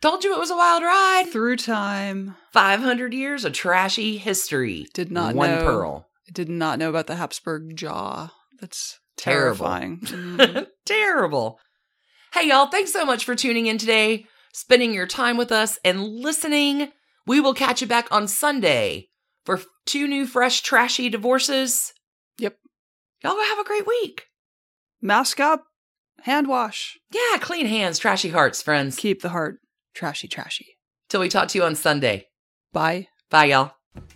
Told 0.01 0.25
you 0.25 0.35
it 0.35 0.39
was 0.39 0.51
a 0.51 0.57
wild 0.57 0.83
ride. 0.83 1.27
Through 1.33 1.57
time. 1.57 2.37
500 2.53 3.13
years 3.15 3.45
of 3.45 3.53
trashy 3.53 4.19
history. 4.19 4.87
Did 4.95 5.11
not 5.11 5.35
One 5.35 5.51
know. 5.51 5.65
pearl. 5.65 6.09
Did 6.33 6.49
not 6.49 6.79
know 6.79 6.91
about 6.91 7.07
the 7.07 7.17
Habsburg 7.17 7.77
jaw. 7.77 8.33
That's. 8.61 8.99
Terrifying. 9.17 10.01
Mhm. 10.01 10.67
Terrible. 10.87 11.59
Hey, 12.33 12.49
y'all, 12.49 12.67
thanks 12.67 12.93
so 12.93 13.05
much 13.05 13.25
for 13.25 13.35
tuning 13.35 13.67
in 13.67 13.79
today, 13.79 14.27
spending 14.53 14.93
your 14.93 15.07
time 15.07 15.37
with 15.37 15.51
us, 15.53 15.79
and 15.85 16.03
listening. 16.03 16.93
We 17.27 17.41
will 17.41 17.55
catch 17.55 17.81
you 17.81 17.87
back 17.87 18.07
on 18.13 18.29
Sunday 18.29 19.09
for 19.45 19.61
two 19.85 20.07
new, 20.07 20.27
fresh, 20.27 20.61
trashy 20.63 21.09
divorces. 21.09 21.93
Yep. 22.39 22.57
Y'all 23.23 23.33
go 23.35 23.45
have 23.45 23.59
a 23.59 23.65
great 23.65 23.87
week. 23.87 24.25
Mask 25.01 25.41
up. 25.41 25.65
Hand 26.23 26.49
wash. 26.49 26.99
Yeah, 27.13 27.39
clean 27.39 27.67
hands, 27.67 27.99
trashy 27.99 28.31
hearts, 28.31 28.63
friends. 28.63 28.97
Keep 28.97 29.23
the 29.23 29.29
heart 29.31 29.59
trashy, 29.95 30.29
trashy. 30.29 30.77
Till 31.09 31.21
we 31.21 31.29
talk 31.29 31.49
to 31.49 31.59
you 31.59 31.65
on 31.65 31.75
Sunday. 31.75 32.27
Bye. 32.73 33.09
Bye, 33.31 33.47
y'all. 33.47 33.73